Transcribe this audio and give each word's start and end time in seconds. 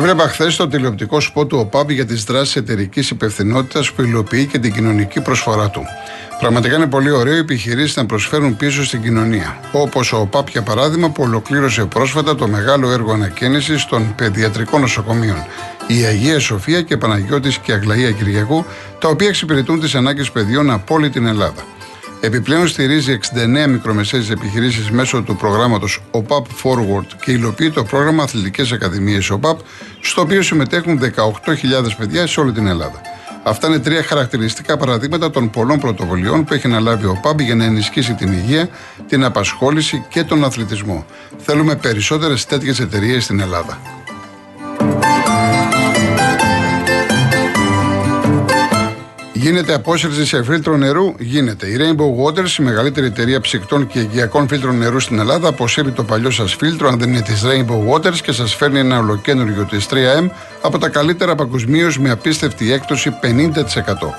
Έβλεπα 0.00 0.28
χθες 0.28 0.56
το 0.56 0.68
τηλεοπτικό 0.68 1.20
σπότ 1.20 1.48
του 1.48 1.58
ΟΠΑΠ 1.58 1.90
για 1.90 2.06
τις 2.06 2.24
δράσεις 2.24 2.56
εταιρικής 2.56 3.10
υπευθυνότητας 3.10 3.92
που 3.92 4.02
υλοποιεί 4.02 4.46
και 4.46 4.58
την 4.58 4.72
κοινωνική 4.72 5.20
προσφορά 5.20 5.70
του. 5.70 5.82
Πραγματικά 6.40 6.76
είναι 6.76 6.86
πολύ 6.86 7.10
ωραίο 7.10 7.34
οι 7.34 7.38
επιχειρήσεις 7.38 7.96
να 7.96 8.06
προσφέρουν 8.06 8.56
πίσω 8.56 8.84
στην 8.84 9.02
κοινωνία. 9.02 9.60
Όπως 9.72 10.12
ο 10.12 10.16
ΟΠΑΠ, 10.16 10.48
για 10.48 10.62
παράδειγμα, 10.62 11.10
που 11.10 11.22
ολοκλήρωσε 11.22 11.84
πρόσφατα 11.84 12.34
το 12.34 12.48
μεγάλο 12.48 12.90
έργο 12.90 13.12
ανακαίνησης 13.12 13.86
των 13.86 14.14
παιδιατρικών 14.14 14.80
νοσοκομείων. 14.80 15.44
Η 15.86 16.04
Αγία 16.04 16.40
Σοφία 16.40 16.82
και 16.82 16.96
Παναγιώτης 16.96 17.58
και 17.58 17.72
Αγλαία 17.72 18.10
Κυριακού, 18.10 18.64
τα 18.98 19.08
οποία 19.08 19.28
εξυπηρετούν 19.28 19.80
τις 19.80 19.94
ανάγκες 19.94 20.30
παιδιών 20.30 20.70
από 20.70 20.94
όλη 20.94 21.10
την 21.10 21.26
Ελλάδα. 21.26 21.64
Επιπλέον 22.22 22.68
στηρίζει 22.68 23.18
69 23.64 23.68
μικρομεσαίες 23.68 24.30
επιχειρήσεις 24.30 24.90
μέσω 24.90 25.22
του 25.22 25.36
προγράμματος 25.36 26.02
OPAP 26.10 26.42
Forward 26.62 27.06
και 27.24 27.32
υλοποιεί 27.32 27.70
το 27.70 27.84
πρόγραμμα 27.84 28.22
Αθλητικές 28.22 28.72
Ακαδημίες 28.72 29.32
OPAP, 29.32 29.56
στο 30.00 30.20
οποίο 30.20 30.42
συμμετέχουν 30.42 31.00
18.000 31.00 31.06
παιδιά 31.98 32.26
σε 32.26 32.40
όλη 32.40 32.52
την 32.52 32.66
Ελλάδα. 32.66 33.00
Αυτά 33.42 33.66
είναι 33.66 33.78
τρία 33.78 34.02
χαρακτηριστικά 34.02 34.76
παραδείγματα 34.76 35.30
των 35.30 35.50
πολλών 35.50 35.78
πρωτοβολιών 35.78 36.44
που 36.44 36.54
έχει 36.54 36.66
αναλάβει 36.66 37.06
ο 37.06 37.18
ΠΑΠ 37.22 37.40
για 37.40 37.54
να 37.54 37.64
ενισχύσει 37.64 38.14
την 38.14 38.32
υγεία, 38.32 38.68
την 39.08 39.24
απασχόληση 39.24 40.04
και 40.08 40.24
τον 40.24 40.44
αθλητισμό. 40.44 41.06
Θέλουμε 41.38 41.76
περισσότερες 41.76 42.46
τέτοιες 42.46 42.80
εταιρείες 42.80 43.24
στην 43.24 43.40
Ελλάδα. 43.40 43.99
Γίνεται 49.42 49.74
απόσυρση 49.74 50.26
σε 50.26 50.42
φίλτρο 50.42 50.76
νερού, 50.76 51.14
γίνεται. 51.18 51.66
Η 51.66 51.76
Rainbow 51.78 52.24
Waters, 52.24 52.58
η 52.58 52.62
μεγαλύτερη 52.62 53.06
εταιρεία 53.06 53.40
ψυκτών 53.40 53.86
και 53.86 54.00
οικιακών 54.00 54.48
φίλτρων 54.48 54.78
νερού 54.78 55.00
στην 55.00 55.18
Ελλάδα, 55.18 55.48
αποσύρει 55.48 55.90
το 55.90 56.04
παλιό 56.04 56.30
σας 56.30 56.54
φίλτρο, 56.54 56.88
αν 56.88 56.98
δεν 56.98 57.08
είναι 57.08 57.20
της 57.20 57.42
Rainbow 57.44 57.94
Waters, 57.94 58.16
και 58.22 58.32
σας 58.32 58.54
φέρνει 58.54 58.78
ένα 58.78 58.98
ολοκένουργιο 58.98 59.64
της 59.64 59.86
3M 59.90 60.30
από 60.62 60.78
τα 60.78 60.88
καλύτερα 60.88 61.34
παγκοσμίως 61.34 61.98
με 61.98 62.10
απίστευτη 62.10 62.72
έκπτωση 62.72 63.10
50%. 63.10 64.14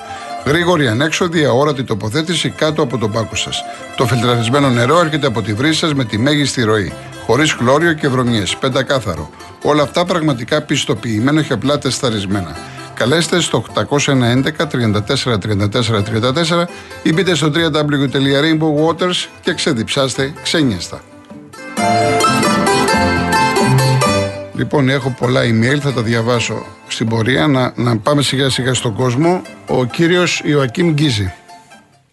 Γρήγορη 0.46 0.88
ανέξοδη, 0.88 1.46
αόρατη 1.46 1.84
τοποθέτηση 1.84 2.50
κάτω 2.50 2.82
από 2.82 2.98
τον 2.98 3.12
πάκο 3.12 3.36
σας. 3.36 3.64
Το 3.96 4.06
φιλτραρισμένο 4.06 4.70
νερό 4.70 5.00
έρχεται 5.00 5.28
από 5.28 5.42
τη 5.42 5.54
βρύση 5.54 5.80
σας 5.80 5.94
με 5.94 6.06
τη 6.06 6.18
μέγιστη 6.18 6.64
ροή. 6.64 6.94
Χωρίς 7.26 7.52
χλώριο 7.52 7.94
και 7.94 8.08
βρωμιές. 8.08 8.56
Πεντακάθαρο. 8.56 9.30
Όλα 9.64 9.84
αυτά 9.84 10.06
πραγματικά 10.06 10.62
πιστοποιημένο 10.62 11.42
και 11.42 11.54
απλά 11.54 11.78
τεσταρισμένα. 11.78 12.56
Καλέστε 13.02 13.40
στο 13.40 13.64
811 13.76 14.04
34 14.06 15.38
34 15.38 16.04
34 16.34 16.66
ή 17.04 17.14
μπείτε 17.14 17.36
στο 17.36 17.52
www.rainbowwaters 17.54 19.28
και 19.42 19.54
ξεδιψάστε 19.54 20.34
ξένιαστα. 20.44 21.02
Λοιπόν, 24.56 24.90
έχω 24.90 25.16
πολλά 25.20 25.42
email, 25.42 25.78
θα 25.80 25.94
τα 25.94 26.02
διαβάσω 26.02 26.66
στην 26.88 27.08
πορεία. 27.08 27.48
Να, 27.48 27.74
να 27.76 27.98
πάμε 27.98 28.22
σιγά 28.22 28.50
σιγά 28.50 28.74
στον 28.74 28.94
κόσμο. 28.94 29.42
Ο 29.68 29.86
κύριος 29.86 30.42
Ιωακίμ 30.44 30.94
Γκίζη. 30.94 31.34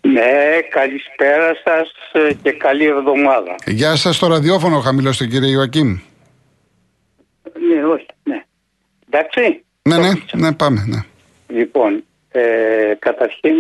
Ναι, 0.01 0.61
καλησπέρα 0.71 1.55
σας 1.65 1.93
και 2.43 2.53
καλή 2.53 2.85
εβδομάδα. 2.85 3.55
Γεια 3.67 3.97
σας, 3.97 4.17
στο 4.17 4.27
ραδιόφωνο 4.27 4.79
χαμηλώστε 4.81 5.27
κύριε 5.27 5.51
Ιωακίμ. 5.51 5.99
Ναι, 7.69 7.85
όχι, 7.85 8.07
ναι. 8.23 8.45
Εντάξει. 9.11 9.63
Ναι, 9.89 9.97
ναι, 9.99 10.13
ναι, 10.33 10.53
πάμε, 10.53 10.85
ναι. 10.87 10.99
Λοιπόν, 11.49 12.05
ε, 12.31 12.95
καταρχήν 12.99 13.55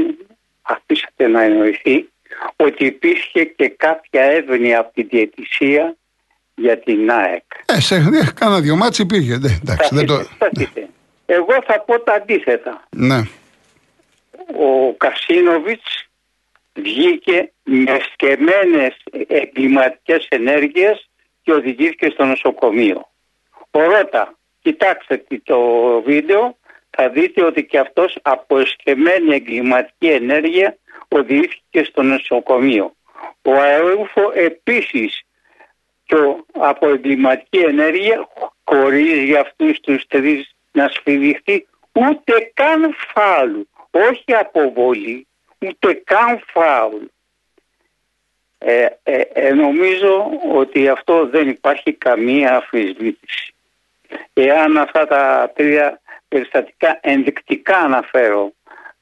αφήσατε 0.62 1.26
να 1.28 1.42
εννοηθεί 1.42 2.08
ότι 2.56 2.84
υπήρχε 2.84 3.44
και 3.44 3.68
κάποια 3.68 4.22
εύνοια 4.22 4.78
από 4.78 4.92
τη 4.92 5.02
διαιτησία 5.02 5.96
για 6.54 6.78
την 6.78 7.10
ΑΕΚ. 7.10 7.44
Ε, 7.66 7.80
σε 7.80 7.98
ναι, 7.98 8.20
κάνα 8.34 8.60
δυο 8.60 8.76
μάτς 8.76 8.98
υπήρχε. 8.98 9.38
Ναι, 9.38 9.58
εντάξει, 9.62 9.94
δεν 9.94 10.06
το... 10.06 10.14
Ναι. 10.16 10.86
Εγώ 11.26 11.62
θα 11.66 11.80
πω 11.80 12.00
τα 12.00 12.12
αντίθετα. 12.12 12.84
Ναι. 12.90 13.18
Ο 14.58 14.94
Κασίνοβιτς 14.96 16.08
βγήκε 16.74 17.52
με 17.62 17.98
σκεμμένες 18.12 18.96
εγκληματικές 19.26 20.26
ενέργειες 20.28 21.08
και 21.42 21.52
οδηγήθηκε 21.52 22.08
στο 22.08 22.24
νοσοκομείο. 22.24 23.08
Ο 23.70 23.80
Ρώτα 23.80 24.37
κοιτάξτε 24.62 25.24
το 25.44 25.60
βίντεο 26.02 26.56
θα 26.90 27.08
δείτε 27.08 27.44
ότι 27.44 27.64
και 27.64 27.78
αυτός 27.78 28.18
από 28.22 28.58
εσκεμμένη 28.58 29.34
εγκληματική 29.34 30.06
ενέργεια 30.06 30.76
οδηγήθηκε 31.08 31.84
στο 31.84 32.02
νοσοκομείο. 32.02 32.92
Ο 33.42 33.52
Αεούφο 33.52 34.30
επίσης 34.34 35.22
και 36.04 36.16
από 36.52 36.88
εγκληματική 36.88 37.58
ενέργεια 37.58 38.28
χωρίς 38.64 39.22
για 39.22 39.40
αυτούς 39.40 39.80
τους 39.80 40.06
τρεις 40.06 40.54
να 40.72 40.88
σφυριχθεί 40.88 41.66
ούτε 41.92 42.50
καν 42.54 42.94
φάουλ, 43.12 43.60
όχι 43.90 44.34
αποβολή, 44.34 45.26
ούτε 45.58 46.02
καν 46.04 46.42
φάουλ. 46.46 47.04
Ε, 48.58 48.86
ε, 49.02 49.20
ε, 49.32 49.52
νομίζω 49.54 50.30
ότι 50.54 50.88
αυτό 50.88 51.26
δεν 51.26 51.48
υπάρχει 51.48 51.92
καμία 51.92 52.56
αφισβήτηση. 52.56 53.54
Εάν 54.32 54.76
αυτά 54.76 55.06
τα 55.06 55.52
τρία 55.54 56.00
περιστατικά 56.28 56.98
ενδεικτικά 57.00 57.76
αναφέρω, 57.76 58.52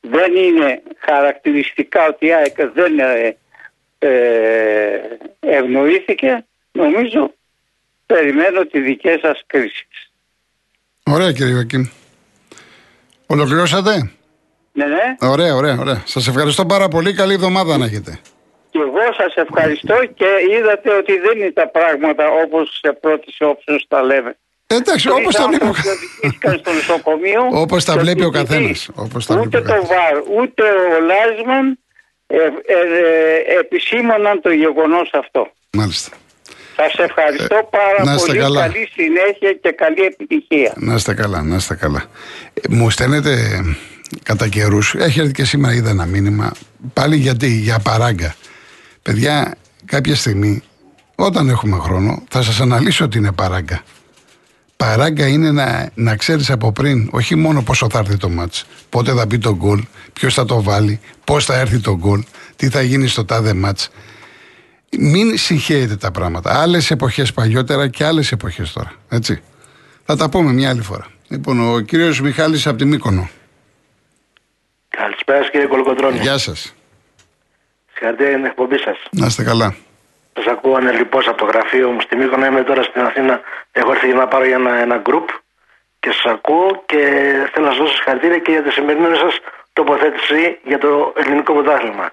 δεν 0.01 0.35
είναι 0.35 0.83
χαρακτηριστικά 0.99 2.07
ότι 2.07 2.27
η 2.27 2.33
ΑΕΚ 2.33 2.63
δεν 2.73 2.99
ε, 2.99 3.37
ε, 3.99 5.01
ευνοήθηκε, 5.41 6.47
νομίζω 6.73 7.35
περιμένω 8.07 8.67
τη 8.67 8.81
δική 8.81 9.19
σας 9.23 9.43
κρίση. 9.47 9.87
Ωραία 11.03 11.33
κύριε 11.33 11.53
Ιωακήμ. 11.53 11.85
Ολοκληρώσατε; 13.27 14.11
Ναι, 14.73 14.87
ναι. 14.87 15.17
Ωραία, 15.21 15.55
ωραία, 15.55 15.77
ωραία. 15.79 16.03
Σας 16.05 16.29
ευχαριστώ 16.29 16.67
πάρα 16.67 16.89
πολύ. 16.89 17.15
Καλή 17.15 17.33
εβδομάδα 17.33 17.77
να 17.77 17.85
έχετε. 17.85 18.21
Και 18.71 18.79
εγώ 18.79 19.13
σας 19.17 19.35
ευχαριστώ 19.35 20.05
και 20.15 20.27
είδατε 20.51 20.97
ότι 20.97 21.19
δεν 21.19 21.39
είναι 21.39 21.51
τα 21.51 21.69
πράγματα 21.69 22.29
όπως 22.45 22.79
σε 22.83 22.93
πρώτης 22.93 23.37
όψεως 23.41 23.87
τα 23.89 24.03
λέμε. 24.03 24.37
Εντάξει, 24.67 25.09
όπως 25.09 25.35
τα 25.35 25.49
βλέπει. 25.49 25.65
Όπως 27.63 27.85
τα 27.85 27.97
βλέπει 27.97 28.25
ο 28.25 28.31
καθένας. 28.31 28.89
Ούτε 29.41 29.61
το 29.61 29.75
ΒΑΡ, 29.87 30.17
ούτε 30.39 30.63
ο 30.63 31.01
Λάσμαν 31.01 31.79
ε, 32.27 32.37
ε, 32.37 32.47
ε, 33.55 33.59
επισήμαναν 33.59 34.41
το 34.41 34.51
γεγονός 34.51 35.11
αυτό. 35.13 35.53
Μάλιστα. 35.73 36.17
Σας 36.77 36.95
ευχαριστώ 36.99 37.57
ε, 37.57 37.69
πάρα 37.71 38.17
πολύ. 38.17 38.39
Καλά. 38.39 38.61
Καλή 38.61 38.89
συνέχεια 38.93 39.53
και 39.53 39.71
καλή 39.71 40.03
επιτυχία. 40.03 40.73
Να 40.77 40.95
είστε 40.95 41.15
καλά, 41.15 41.43
να 41.43 41.57
είστε 41.57 41.75
καλά. 41.75 42.05
Ε, 42.55 42.61
μου 42.69 42.91
στέλνετε 42.91 43.61
κατά 44.23 44.49
καιρούς, 44.49 44.95
έχει 44.95 45.21
έρθει 45.21 45.33
και 45.33 45.45
σήμερα 45.45 45.75
είδα 45.75 45.91
ένα 45.91 46.05
μήνυμα, 46.05 46.53
πάλι 46.93 47.17
γιατί, 47.17 47.47
για 47.47 47.79
παράγκα. 47.79 48.35
Παιδιά, 49.03 49.55
κάποια 49.85 50.15
στιγμή, 50.15 50.63
όταν 51.15 51.49
έχουμε 51.49 51.79
χρόνο, 51.79 52.23
θα 52.29 52.43
σας 52.43 52.61
αναλύσω 52.61 53.05
ότι 53.05 53.19
είναι 53.19 53.33
παράγκα. 53.33 53.83
Παράγκα 54.77 55.27
είναι 55.27 55.51
να, 55.51 55.91
να 55.95 56.17
ξέρεις 56.17 56.51
από 56.51 56.73
πριν 56.73 57.09
όχι 57.13 57.35
μόνο 57.35 57.63
πόσο 57.63 57.87
θα 57.91 57.99
έρθει 57.99 58.17
το 58.17 58.29
μάτς, 58.29 58.67
πότε 58.89 59.13
θα 59.13 59.27
μπει 59.27 59.39
το 59.39 59.55
γκολ, 59.55 59.85
ποιος 60.13 60.35
θα 60.35 60.45
το 60.45 60.63
βάλει, 60.63 61.01
πώς 61.25 61.45
θα 61.45 61.55
έρθει 61.59 61.79
το 61.79 61.97
γκολ, 61.97 62.25
τι 62.57 62.69
θα 62.69 62.83
γίνει 62.83 63.07
στο 63.07 63.25
τάδε 63.25 63.53
μάτς. 63.55 63.91
Μην 64.99 65.39
συγχαίρετε 65.39 65.97
τα 65.97 66.11
πράγματα. 66.11 66.61
Άλλες 66.61 66.91
εποχές 66.91 67.33
παλιότερα 67.33 67.89
και 67.89 68.05
άλλες 68.05 68.33
εποχές 68.33 68.73
τώρα. 68.73 68.93
Έτσι. 69.09 69.43
Θα 70.05 70.17
τα 70.17 70.29
πούμε 70.29 70.53
μια 70.53 70.71
άλλη 70.71 70.83
φορά. 70.83 71.07
Λοιπόν, 71.29 71.75
ο 71.75 71.81
κύριος 71.81 72.21
Μιχάλης 72.21 72.67
από 72.67 72.79
τη 72.79 72.85
Μύκονο. 72.85 73.29
Καλησπέρα 74.89 75.51
κύριε 75.51 75.67
Κολοκοτρώνη. 75.67 76.19
Γεια 76.19 76.39
σας. 76.39 76.75
Συγχαρητήρια 77.93 78.31
για 78.31 78.39
την 78.39 78.47
εκπομπή 78.47 78.79
σας. 78.79 78.97
Να 79.11 79.27
είστε 79.27 79.43
καλά. 79.43 79.75
Σα 80.45 80.51
ακούω 80.51 80.75
ανελειπώ 80.75 81.19
από 81.19 81.35
το 81.35 81.45
γραφείο 81.45 81.91
μου 81.91 82.01
στη 82.01 82.17
Μύκονο. 82.17 82.47
Είμαι 82.47 82.63
τώρα 82.63 82.83
στην 82.83 83.03
Αθήνα. 83.03 83.41
Έχω 83.73 83.91
έρθει 83.91 84.07
για 84.07 84.15
να 84.15 84.29
πάρω 84.29 84.45
για 84.45 84.57
ένα, 84.57 84.75
ένα 84.75 85.03
group 85.07 85.25
και 86.01 86.11
σας 86.13 86.33
ακούω 86.33 86.83
και 86.87 86.99
θέλω 87.53 87.67
να 87.67 87.73
σας 87.73 87.81
δώσω 87.81 87.95
συγχαρητήρια 87.95 88.39
και 88.39 88.51
για 88.51 88.63
τη 88.63 88.71
σημερινή 88.71 89.17
σας 89.17 89.39
τοποθέτηση 89.73 90.59
για 90.65 90.79
το 90.79 91.13
ελληνικό 91.17 91.53
πρωτάθλημα. 91.53 92.11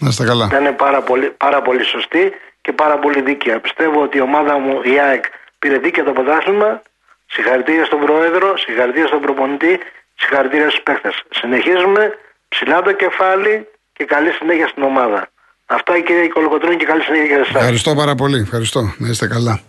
Να 0.00 0.08
είστε 0.08 0.24
καλά. 0.24 0.48
Ήταν 0.50 0.76
πάρα 0.76 1.02
πολύ, 1.02 1.30
πάρα 1.30 1.62
πολύ 1.62 1.84
σωστή 1.84 2.32
και 2.60 2.72
πάρα 2.72 2.98
πολύ 2.98 3.20
δίκαια. 3.20 3.60
Πιστεύω 3.60 4.02
ότι 4.02 4.16
η 4.16 4.20
ομάδα 4.20 4.58
μου, 4.58 4.80
η 4.82 4.98
ΑΕΚ, 5.00 5.24
πήρε 5.58 5.78
δίκαια 5.78 6.04
το 6.04 6.12
πρωτάθλημα. 6.12 6.82
Συγχαρητήρια 7.26 7.84
στον 7.84 8.00
Πρόεδρο, 8.00 8.56
συγχαρητήρια 8.56 9.06
στον 9.06 9.20
προπονητή, 9.20 9.80
συγχαρητήρια 10.14 10.70
στους 10.70 10.82
παίχτε. 10.82 11.12
Συνεχίζουμε 11.30 12.18
ψηλά 12.48 12.82
το 12.82 12.92
κεφάλι 12.92 13.68
και 13.92 14.04
καλή 14.04 14.30
συνέχεια 14.30 14.68
στην 14.68 14.82
ομάδα. 14.82 15.28
Αυτά 15.76 16.00
κύριε 16.00 16.28
Κολοκοτρώνη 16.28 16.76
και 16.76 16.84
καλή 16.84 17.02
συνέχεια 17.02 17.26
για 17.26 17.38
εσάς. 17.38 17.54
Ευχαριστώ 17.54 17.94
πάρα 17.94 18.14
πολύ. 18.14 18.38
Ευχαριστώ. 18.40 18.94
Να 18.98 19.08
είστε 19.08 19.26
καλά. 19.26 19.60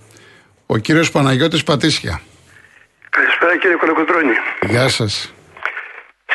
Ο 0.65 0.77
κύριος 0.77 1.11
Παναγιώτης 1.11 1.63
Πατήσια. 1.63 2.21
Καλησπέρα 3.09 3.57
κύριε 3.57 3.75
Κολοκοτρώνη. 3.75 4.33
Γεια 4.61 4.87
σας. 4.87 5.33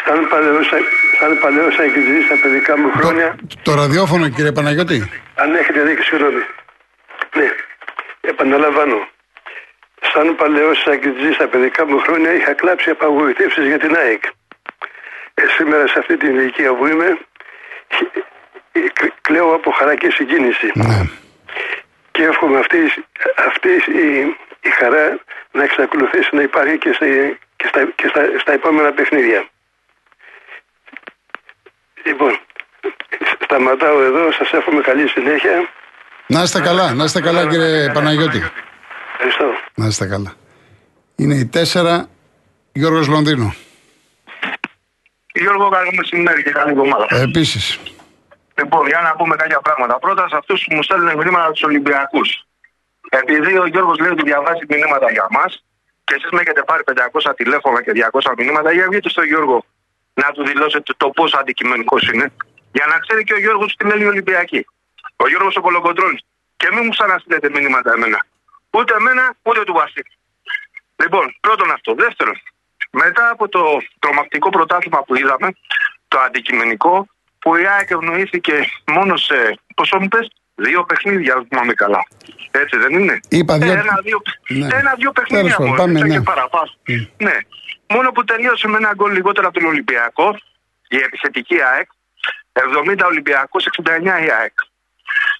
Σαν 0.05 0.29
παλαιό 0.29 1.71
σαν 1.77 1.89
στα 2.27 2.37
παιδικά 2.43 2.79
μου 2.79 2.91
χρόνια. 2.97 3.37
Το, 3.49 3.57
το 3.63 3.75
ραδιόφωνο 3.75 4.29
κύριε 4.29 4.53
Παναγιώτη. 4.53 5.11
Αν 5.35 5.55
έχετε 5.55 5.81
δίκιο, 5.83 6.05
συγγνώμη. 6.05 6.43
Ναι, 7.37 7.49
επαναλαμβάνω. 8.21 9.09
Σαν 10.13 10.37
παλαιό 10.37 10.73
ακριτζή 10.93 11.33
στα 11.33 11.47
παιδικά 11.47 11.87
μου 11.87 11.99
χρόνια 11.99 12.35
είχα 12.35 12.53
κλάψει 12.55 12.91
απαγοητεύσεις 12.91 13.67
για 13.67 13.79
την 13.79 13.97
ΑΕΚ. 13.97 14.23
Ε, 15.35 15.43
σήμερα 15.57 15.87
σε 15.87 15.99
αυτή 15.99 16.17
την 16.17 16.39
ηλικία 16.39 16.75
που 16.75 16.87
είμαι, 16.87 17.19
ε, 17.89 18.21
κλαίω 19.21 19.55
από 19.55 19.71
χαρά 19.71 19.95
και 19.95 20.11
συγκίνηση. 20.11 20.71
Ναι. 20.75 21.09
Και 22.11 22.23
εύχομαι 22.23 22.59
αυτής, 22.59 22.99
αυτής 23.49 23.87
η, 23.87 24.37
η 24.61 24.71
χαρά 24.79 25.19
να 25.53 25.63
εξακολουθήσει 25.63 26.29
να 26.33 26.43
υπάρχει 26.43 26.79
και, 26.79 26.93
σε, 26.93 27.07
και, 27.57 27.67
στα, 27.69 27.81
και 27.95 28.09
στα, 28.09 28.21
στα 28.41 28.53
επόμενα 28.53 28.93
παιχνίδια. 28.93 29.49
Λοιπόν, 32.05 32.39
σταματάω 33.45 34.03
εδώ, 34.03 34.33
σας 34.33 34.53
εύχομαι 34.53 34.81
καλή 34.81 35.09
συνέχεια. 35.09 35.69
Να 36.27 36.43
είστε 36.43 36.61
καλά, 36.61 36.95
να 36.95 37.05
είστε 37.05 37.21
καλά 37.21 37.49
κύριε 37.49 37.91
Παναγιώτη. 37.93 38.43
Ευχαριστώ. 39.13 39.45
Να 39.75 39.87
είστε 39.87 40.07
καλά. 40.07 40.35
Είναι 41.17 41.35
η 41.35 41.47
τέσσερα 41.47 42.09
Γιώργος 42.73 43.09
Λονδίνο. 43.09 43.55
Γιώργο, 45.33 45.69
καλό 45.69 45.91
μεσημέρι 45.97 46.43
και 46.43 46.51
καλή 46.51 46.71
εβδομάδα. 46.71 47.07
Ε, 47.11 47.21
Επίσης. 47.21 47.81
Λοιπόν, 48.59 48.87
για 48.87 49.01
να 49.01 49.17
πούμε 49.17 49.37
κάποια 49.37 49.61
πράγματα. 49.61 49.99
Πρώτα 49.99 50.29
σε 50.29 50.37
αυτούς 50.37 50.65
που 50.65 50.75
μου 50.75 50.83
στέλνουν 50.83 51.17
μηνύματα 51.17 51.51
τους 51.51 51.63
Ολυμπιακούς. 51.63 52.47
Επειδή 53.09 53.59
ο 53.59 53.67
Γιώργος 53.67 53.99
λέει 53.99 54.11
ότι 54.11 54.23
διαβάζει 54.23 54.65
μηνύματα 54.69 55.11
για 55.11 55.27
μας 55.31 55.65
και 56.05 56.15
εσείς 56.15 56.31
με 56.31 56.41
έχετε 56.41 56.63
πάρει 56.63 56.83
500 56.85 57.33
τηλέφωνα 57.37 57.83
και 57.83 57.93
200 57.93 58.33
μηνύματα, 58.39 58.73
για 58.73 58.87
βγείτε 58.91 59.09
στο 59.09 59.23
Γιώργο 59.23 59.65
να 60.15 60.31
του 60.33 60.45
δηλώσετε 60.45 60.93
το 60.97 61.11
πόσο 61.11 61.39
αντικειμενικός 61.39 62.03
είναι. 62.13 62.33
Για 62.73 62.87
να 62.87 62.99
ξέρει 62.99 63.25
και 63.25 63.33
ο 63.33 63.39
Γιώργος 63.39 63.75
τι 63.77 63.85
λέει 63.87 64.01
η 64.03 64.07
Ολυμπιακή. 64.07 64.67
Ο 65.17 65.29
Γιώργος 65.29 65.57
ο 65.57 65.61
Κολοκοντρόλη. 65.61 66.25
Και 66.57 66.69
μην 66.73 66.83
μου 66.85 66.91
ξαναστείλετε 66.91 67.49
μηνύματα 67.51 67.93
εμένα. 67.93 68.27
Ούτε 68.71 68.95
εμένα, 68.95 69.35
ούτε 69.43 69.65
του 69.65 69.73
Βασίλη. 69.73 70.13
Λοιπόν, 70.97 71.37
πρώτον 71.41 71.71
αυτό. 71.71 71.95
Δεύτερον, 71.95 72.37
μετά 72.91 73.31
από 73.31 73.49
το 73.49 73.63
τρομακτικό 73.99 74.49
πρωτάθλημα 74.51 75.03
που 75.03 75.17
είδαμε, 75.17 75.49
το 76.09 76.19
αντικειμενικό, 76.19 77.07
που 77.39 77.57
η 77.57 77.67
ΑΕΚ 77.67 77.91
ευνοήθηκε 77.91 78.69
μόνο 78.87 79.17
σε, 79.17 79.59
πόσο 79.75 79.99
μου 80.01 80.09
πες, 80.09 80.29
δύο 80.55 80.85
παιχνίδια, 80.85 81.35
αν 81.35 81.47
θυμάμαι 81.49 81.73
καλά. 81.73 82.07
Έτσι 82.51 82.77
δεν 82.77 82.93
είναι; 82.93 83.21
Είπα 83.29 83.59
δύο- 83.59 83.73
Ένα-δύο 83.73 84.23
Ναι. 84.49 84.69
ένα-δύο 84.77 85.13
παιχνίδια 85.13 85.43
Τέλος 85.43 85.57
πάντων, 85.57 85.67
μόνο, 85.67 85.83
πάμε, 85.83 85.99
ήταν 85.99 86.09
ναι. 86.09 86.15
και 86.15 86.21
παραπάνω. 86.21 86.71
Ναι. 87.17 87.37
Μόνο 87.89 88.13
που 88.13 88.25
τελείωσε 88.25 88.69
με 88.69 88.77
ένα 88.77 88.93
γκολ 88.95 89.13
λιγότερο 89.13 89.47
από 89.49 89.59
τον 89.59 89.69
Ολυμπιακό, 89.69 90.39
η 90.89 90.97
επιθετική 90.97 91.63
ΑΕΚ, 91.63 91.89
70 92.53 93.07
Ολυμπιακός, 93.07 93.67
69 93.67 94.23
η 94.25 94.31
ΑΕΚ. 94.41 94.53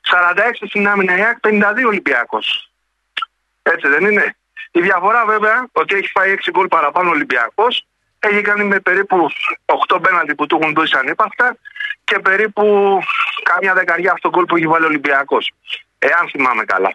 46 0.03 0.67
στην 0.67 0.89
άμυνα 0.89 1.17
η 1.17 1.21
ΑΕΚ, 1.23 1.39
52 1.41 1.87
Ολυμπιακός. 1.87 2.71
Έτσι 3.63 3.89
δεν 3.89 4.05
είναι; 4.11 4.37
Η 4.71 4.81
διαφορά 4.81 5.25
βέβαια 5.27 5.69
ότι 5.73 5.95
έχει 5.95 6.09
φάει 6.09 6.31
6 6.33 6.51
γκολ 6.51 6.67
παραπάνω 6.69 7.09
ο 7.09 7.13
Ολυμπιακός. 7.13 7.87
Έχει 8.31 8.41
κάνει 8.41 8.65
με 8.65 8.81
περίπου 8.81 9.29
8 9.89 9.99
πέναλτι 10.03 10.35
που 10.35 10.47
του 10.47 10.59
έχουν 10.61 10.75
δώσει 10.75 10.97
ανύπαρκτα 10.99 11.57
και 12.05 12.19
περίπου 12.19 12.99
κάμια 13.43 13.75
δεκαριά 13.75 14.13
αυτό 14.13 14.29
γκολ 14.29 14.45
που 14.45 14.57
έχει 14.57 14.67
βάλει 14.67 14.85
ο 14.85 14.87
Ολυμπιακός. 14.87 15.53
Εάν 15.99 16.29
θυμάμαι 16.31 16.65
καλά. 16.65 16.93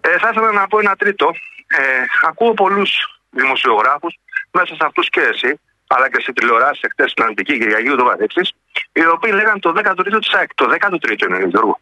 Ε, 0.00 0.18
θα 0.18 0.28
ήθελα 0.32 0.52
να 0.52 0.66
πω 0.66 0.78
ένα 0.78 0.96
τρίτο. 0.96 1.30
Ε, 1.66 1.82
ακούω 2.28 2.54
πολλούς 2.54 2.90
δημοσιογράφους, 3.30 4.18
μέσα 4.50 4.74
σε 4.74 4.84
αυτούς 4.84 5.08
και 5.08 5.20
εσύ, 5.20 5.60
αλλά 5.86 6.10
και 6.10 6.20
σε 6.20 6.32
τηλεοράσεις 6.32 6.82
εχθές 6.82 7.10
στην 7.10 7.24
Αντική 7.24 7.58
Κυριακή 7.58 7.90
ούτως 7.90 8.08
καθεξής, 8.08 8.52
οι 8.92 9.06
οποίοι 9.06 9.32
λέγανε 9.34 9.58
το 9.58 9.72
13ο 9.76 10.18
της 10.20 10.32
ΑΕΚ. 10.34 10.54
Το 10.54 10.68
13ο 10.70 11.28
είναι, 11.28 11.46
Γιώργο. 11.46 11.80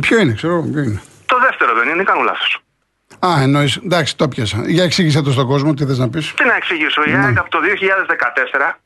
Ποιο 0.00 0.18
είναι, 0.18 0.32
ξέρω 0.34 0.52
εγώ, 0.52 0.70
ποιο 0.72 0.82
είναι. 0.82 1.02
Το 1.26 1.38
δεύτερο 1.38 1.74
δεν 1.74 1.88
είναι, 1.88 2.02
κάνω 2.02 2.22
λάθος. 2.22 2.63
Α, 3.26 3.42
εννοείς. 3.42 3.76
Εντάξει, 3.76 4.16
το 4.16 4.28
πιάσα. 4.28 4.62
Για 4.66 4.84
εξήγησε 4.84 5.22
το 5.22 5.30
στον 5.32 5.46
κόσμο, 5.46 5.74
τι 5.74 5.84
θες 5.84 5.98
να 5.98 6.08
πεις. 6.08 6.34
Τι 6.34 6.44
να 6.44 6.54
εξηγήσω, 6.56 7.02
η 7.04 7.12
ΑΕΚ 7.14 7.38
από 7.38 7.50
το 7.50 7.58
2014 7.60 8.78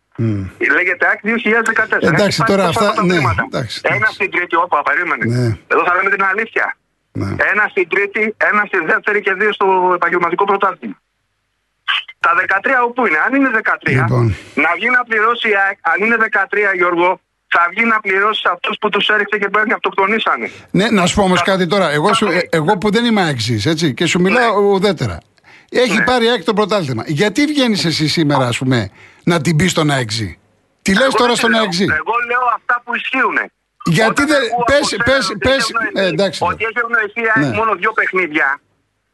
λέγεται 0.76 1.06
ΑΕΚ 1.10 1.20
2014. 1.22 2.08
Εντάξει, 2.08 2.26
Έχει 2.26 2.36
πάρει 2.38 2.52
τώρα 2.52 2.66
τόσα 2.66 2.78
αυτά- 2.80 2.92
πρωταθλήματα. 2.92 3.34
ναι, 3.42 3.46
εντάξει, 3.52 3.80
Ένα 3.82 3.94
εντάξει. 3.96 4.14
στην 4.14 4.30
τρίτη, 4.30 4.54
όπα, 4.56 4.82
περίμενε. 4.82 5.24
Ναι. 5.34 5.46
Εδώ 5.72 5.82
θα 5.88 5.94
λέμε 5.96 6.10
την 6.16 6.24
αλήθεια. 6.32 6.66
Ναι. 7.12 7.30
Ένα 7.52 7.64
στην 7.72 7.88
τρίτη, 7.88 8.22
ένα 8.50 8.62
στη 8.66 8.78
δεύτερη 8.90 9.20
και 9.20 9.32
δύο 9.40 9.52
στο 9.52 9.66
επαγγελματικό 9.94 10.44
πρωτάθλημα. 10.44 10.98
Τα 12.24 12.30
13 12.34 12.82
όπου 12.88 13.06
είναι, 13.06 13.18
αν 13.26 13.34
είναι 13.36 13.50
13, 13.60 14.02
Λοιπόν. 14.02 14.26
να 14.64 14.70
βγει 14.76 14.88
να 14.96 15.02
πληρώσει 15.08 15.48
η 15.48 15.56
ΑΕΚ, 15.64 15.78
αν 15.92 15.98
είναι 16.04 16.16
13 16.16 16.72
Γιώργο, 16.80 17.20
θα 17.48 17.66
βγει 17.70 17.84
να 17.84 18.00
πληρώσει 18.00 18.42
αυτούς 18.52 18.76
που 18.80 18.88
τους 18.88 19.08
έριξε 19.08 19.38
και 19.38 19.48
παίρνει 19.48 19.72
αυτοκτονήσανε. 19.72 20.50
Ναι, 20.70 20.90
να 20.90 21.06
σου 21.06 21.14
πω 21.14 21.22
όμως 21.22 21.42
κάτι 21.42 21.66
τώρα. 21.66 21.90
Εγώ, 21.90 22.14
σου, 22.14 22.26
ε, 22.26 22.40
εγώ 22.50 22.78
που 22.78 22.90
δεν 22.90 23.04
είμαι 23.04 23.28
αξή, 23.28 23.62
έτσι, 23.66 23.94
και 23.94 24.06
σου 24.06 24.20
μιλάω 24.20 24.60
Ναι. 24.60 24.66
ουδέτερα. 24.66 25.18
Έχει 25.70 26.02
πάρει 26.04 26.28
ΑΕΚ 26.28 26.44
το 26.44 26.54
πρωτάθλημα. 26.54 27.02
Γιατί 27.06 27.44
βγαίνεις 27.44 27.84
εσύ 27.84 28.08
σήμερα, 28.08 28.46
ας 28.46 28.58
πούμε, 28.58 28.90
να 29.24 29.40
την 29.40 29.56
πεις 29.56 29.70
στον 29.70 29.90
ΑΕΚ. 29.90 30.10
Τι 30.82 30.92
λες 30.94 31.02
Εγώ 31.02 31.12
τώρα 31.12 31.26
δεν 31.26 31.36
στον 31.36 31.50
λέω. 31.50 31.60
ΑΕΚ. 31.60 31.72
Εγώ 31.80 32.14
λέω 32.30 32.44
αυτά 32.54 32.80
που 32.84 32.94
ισχύουν. 32.94 33.38
Γιατί 33.84 34.10
Όταν 34.10 34.26
δεν- 34.26 34.42
ακούω 34.52 34.64
πες- 34.64 34.78
από 34.78 34.88
σένα 34.88 35.04
πες- 35.04 35.28
ότι 35.30 35.38
πες- 35.38 35.52
έχεις 35.52 35.70
ευνοηθεί- 35.70 35.98
ε, 35.98 36.06
εντάξει. 36.06 36.38
Ότι 36.50 36.64
έχεις 36.64 36.80
ευνοηθεί 36.84 37.20
η 37.26 37.30
ΑΕΚ 37.34 37.46
Ναι. 37.50 37.56
μόνο 37.56 37.74
δύο 37.74 37.92
παιχνίδια 37.98 38.48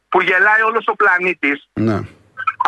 που 0.09 0.21
γελάει 0.21 0.61
όλος 0.69 0.85
ο 0.87 0.95
πλανήτης. 1.01 1.57
Ναι. 1.73 1.97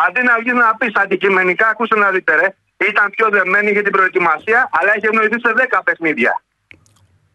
Αντί 0.06 0.22
να 0.30 0.34
βγεις 0.42 0.54
να 0.54 0.76
πεις 0.80 0.92
αντικειμενικά, 1.04 1.68
ακούστε 1.74 1.96
να 2.04 2.10
δείτε, 2.16 2.32
ρε, 2.42 2.48
ήταν 2.90 3.10
πιο 3.10 3.30
δεμένη 3.30 3.72
για 3.72 3.84
την 3.84 3.92
προετοιμασία, 3.92 4.70
αλλά 4.72 4.94
έχει 4.96 5.06
ευνοηθεί 5.06 5.40
σε 5.40 5.54
10 5.56 5.82
παιχνίδια. 5.84 6.42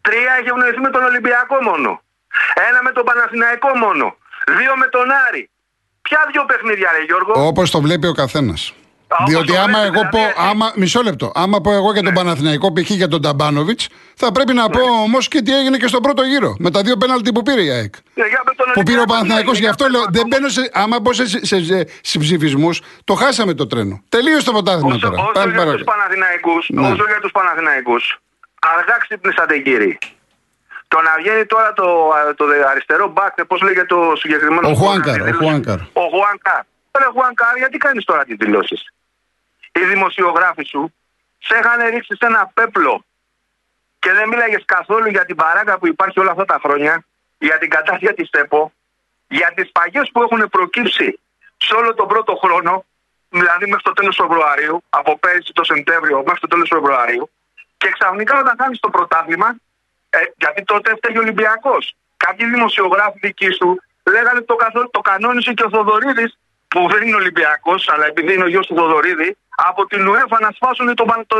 Τρία 0.01 0.31
έχει 0.39 0.47
ευνοηθεί 0.47 0.79
με 0.79 0.89
τον 0.89 1.03
Ολυμπιακό 1.03 1.61
μόνο. 1.61 2.01
Ένα 2.69 2.83
με 2.83 2.91
τον 2.91 3.03
Παναθηναϊκό 3.05 3.77
μόνο. 3.77 4.17
Δύο 4.57 4.75
με 4.77 4.87
τον 4.87 5.07
Άρη. 5.27 5.49
Ποια 6.01 6.19
δύο 6.31 6.45
παιχνίδια, 6.45 6.89
ρε 6.97 7.03
Γιώργο; 7.03 7.47
Όπως 7.47 7.71
το 7.71 7.81
βλέπει 7.81 8.07
ο 8.07 8.13
καθένας. 8.13 8.73
Όπως 9.19 9.29
Διότι 9.33 9.47
το 9.47 9.59
άμα 9.59 9.79
βλέπει, 9.79 9.85
εγώ 9.97 10.01
πω, 10.01 10.17
δηλαδή, 10.17 10.33
εσύ- 10.37 10.49
άμα, 10.49 10.71
μισό 10.75 11.01
λεπτό, 11.01 11.31
άμα 11.35 11.61
πω 11.61 11.71
εγώ 11.73 11.93
για 11.93 12.01
τον 12.03 12.13
Παναθηναϊκό 12.13 12.73
π.χ. 12.73 12.89
για 12.89 13.07
τον 13.07 13.21
Ταμπάνοβιτς, 13.21 13.87
θα 14.15 14.31
πρέπει 14.31 14.53
να 14.53 14.69
πω 14.69 14.81
όμως 15.03 15.27
και 15.27 15.41
τι 15.41 15.57
έγινε 15.59 15.77
και 15.77 15.87
στον 15.87 16.01
πρώτο 16.01 16.23
γύρο. 16.23 16.55
Με 16.59 16.71
τα 16.71 16.81
δύο 16.81 16.97
πέναλτι 16.97 17.31
που 17.31 17.41
πήρε 17.43 17.61
η 17.63 17.69
ΑΕΚ. 17.69 17.93
Ε, 17.95 18.27
για 18.27 18.41
με 18.45 18.51
τον 18.55 18.65
Που 18.73 18.83
πήρε 18.83 18.97
ο 18.97 18.99
Ολυμπιακό, 18.99 19.05
Παναθηναϊκός, 19.13 19.53
ναι, 19.53 19.59
γι' 19.65 19.67
αυτό 19.73 19.83
για 19.83 19.93
λέω, 19.93 20.03
τον 20.03 20.13
δεν 20.13 20.27
μπαίνω 20.27 20.47
σε. 20.49 20.69
Άμα 20.73 20.99
μπω 20.99 21.13
σε, 21.13 21.25
σε, 21.27 21.63
σε, 21.63 21.87
σε 22.01 22.19
ψηφισμού, 22.19 22.69
το 23.03 23.13
χάσαμε 23.13 23.53
το 23.53 23.67
τρένο. 23.67 24.03
Τελείωσε 24.09 24.45
το 24.45 24.51
πρωτάθλημα 24.51 24.95
Όσο, 24.95 25.09
τώρα. 25.09 25.21
όσο 25.21 25.31
Πάμε 25.31 25.51
για 25.51 25.53
τους 25.53 25.63
παρακάτω. 25.63 25.83
Παναθηναϊκούς, 25.91 26.63
Ναι. 26.69 26.81
όσο 26.91 27.03
για 27.11 27.19
τους 27.21 27.31
Παναθηναϊκούς, 27.31 28.03
αργά 28.77 28.97
ξύπνησατε 29.03 29.57
κύριοι. 29.57 29.97
Το 30.87 30.97
να 31.07 31.11
βγαίνει 31.19 31.45
τώρα 31.45 31.73
το, 31.73 31.87
το 32.39 32.45
αριστερό 32.71 33.07
μπακ, 33.07 33.45
πώς 33.45 33.61
λέγεται 33.61 33.85
το 33.85 33.99
συγκεκριμένο... 34.15 34.67
Ο 34.69 34.73
σκορ, 34.73 34.87
Χουάνκαρ, 34.87 35.15
τη 35.15 35.21
ο 35.21 35.23
δήλωση; 35.25 35.43
Χουάνκαρ. 35.43 35.79
Ο 36.03 36.03
Χουάνκαρ. 36.13 36.61
Ρε 37.01 37.07
Χουάνκαρ, 37.13 37.57
γιατί 37.57 37.77
κάνεις 37.77 38.03
τώρα 38.05 38.23
τις 38.23 38.35
δηλώσεις; 38.39 38.81
Οι 39.79 39.83
δημοσιογράφοι 39.85 40.63
σου 40.63 40.93
σε 41.37 41.55
είχαν 41.59 41.89
ρίξει 41.89 42.15
σε 42.15 42.25
ένα 42.25 42.51
πέπλο 42.53 43.05
και 43.99 44.11
δεν 44.11 44.27
μίλαγες 44.27 44.63
καθόλου 44.65 45.09
για 45.09 45.25
την 45.25 45.35
παράκα 45.35 45.77
που 45.77 45.87
υπάρχει 45.87 46.19
όλα 46.19 46.31
αυτά 46.31 46.45
τα 46.45 46.59
χρόνια, 46.63 47.05
για 47.37 47.57
την 47.57 47.69
κατάσταση 47.69 48.13
της 48.13 48.29
ΤΕΠΟ, 48.29 48.73
για 49.27 49.51
τις 49.55 49.71
παγιές 49.71 50.09
που 50.13 50.21
έχουν 50.21 50.49
προκύψει 50.49 51.19
σε 51.57 51.73
όλο 51.73 51.93
τον 51.93 52.07
πρώτο 52.07 52.35
χρόνο, 52.35 52.85
δηλαδή 53.29 53.65
μέχρι 53.65 53.83
το 53.83 53.93
τέλος 53.93 54.15
Φεβρουαρίου, 54.21 54.83
από 54.89 55.17
πέρυσι 55.17 55.51
το 55.53 55.63
Σεπτέμβριο 55.63 56.17
μέχρι 56.25 56.39
το 56.39 56.47
τέλος 56.47 56.69
Φεβρουαρίου, 56.73 57.29
και 57.77 57.89
ξαφνικά 57.97 58.39
όταν 58.39 58.55
χάνεις 58.59 58.79
το 58.79 58.89
πρωτάθλημα, 58.89 59.55
ε, 60.09 60.17
γιατί 60.37 60.63
τότε 60.63 60.91
έφταιγε 60.91 61.17
ο 61.17 61.21
Ολυμπιακός. 61.21 61.95
Κάποιοι 62.17 62.45
δημοσιογράφοι 62.49 63.17
δικοί 63.21 63.51
σου 63.51 63.81
λέγανε 64.11 64.41
το, 64.41 64.55
καθόλου, 64.55 64.89
το 64.91 65.01
κανόνισε 65.01 65.53
και 65.53 65.63
ο 65.63 65.69
Θοδωρίδης, 65.69 66.37
που 66.73 66.87
δεν 66.91 67.01
είναι 67.07 67.15
Ολυμπιακός, 67.15 67.89
αλλά 67.93 68.05
επειδή 68.05 68.33
είναι 68.33 68.43
ο 68.43 68.47
γιος 68.47 68.67
του 68.67 68.75
Θοδωρίδη, 68.75 69.37
από 69.69 69.85
την 69.85 70.01
UEFA 70.11 70.37
να 70.45 70.51
σφάσουν 70.57 70.95
το, 70.95 71.05
παν- 71.05 71.27
το, 71.27 71.37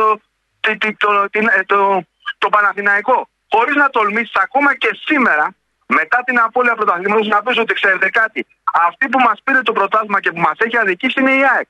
το, 0.59 0.77
το, 0.77 0.95
το, 0.97 1.29
την- 1.29 1.47
ε, 1.57 1.63
το, 1.65 2.05
το 2.37 2.49
Παναθηναϊκό. 2.49 3.27
Χωρίς 3.49 3.75
να 3.75 3.89
τολμήσεις 3.89 4.35
ακόμα 4.35 4.75
και 4.75 4.89
σήμερα, 5.05 5.55
μετά 5.87 6.23
την 6.25 6.39
απώλεια 6.39 6.75
πρωταθλήματος, 6.75 7.27
να 7.27 7.41
πεις 7.43 7.57
ότι 7.57 7.73
ξέρετε 7.73 8.09
κάτι. 8.09 8.47
Αυτή 8.87 9.09
που 9.09 9.19
μας 9.19 9.37
πήρε 9.43 9.61
το 9.61 9.71
πρωτάθλημα 9.71 10.19
και 10.19 10.31
που 10.31 10.39
μας 10.39 10.57
έχει 10.57 10.77
αδικήσει 10.77 11.19
είναι 11.19 11.31
η 11.31 11.43
ΑΕΚ. 11.53 11.69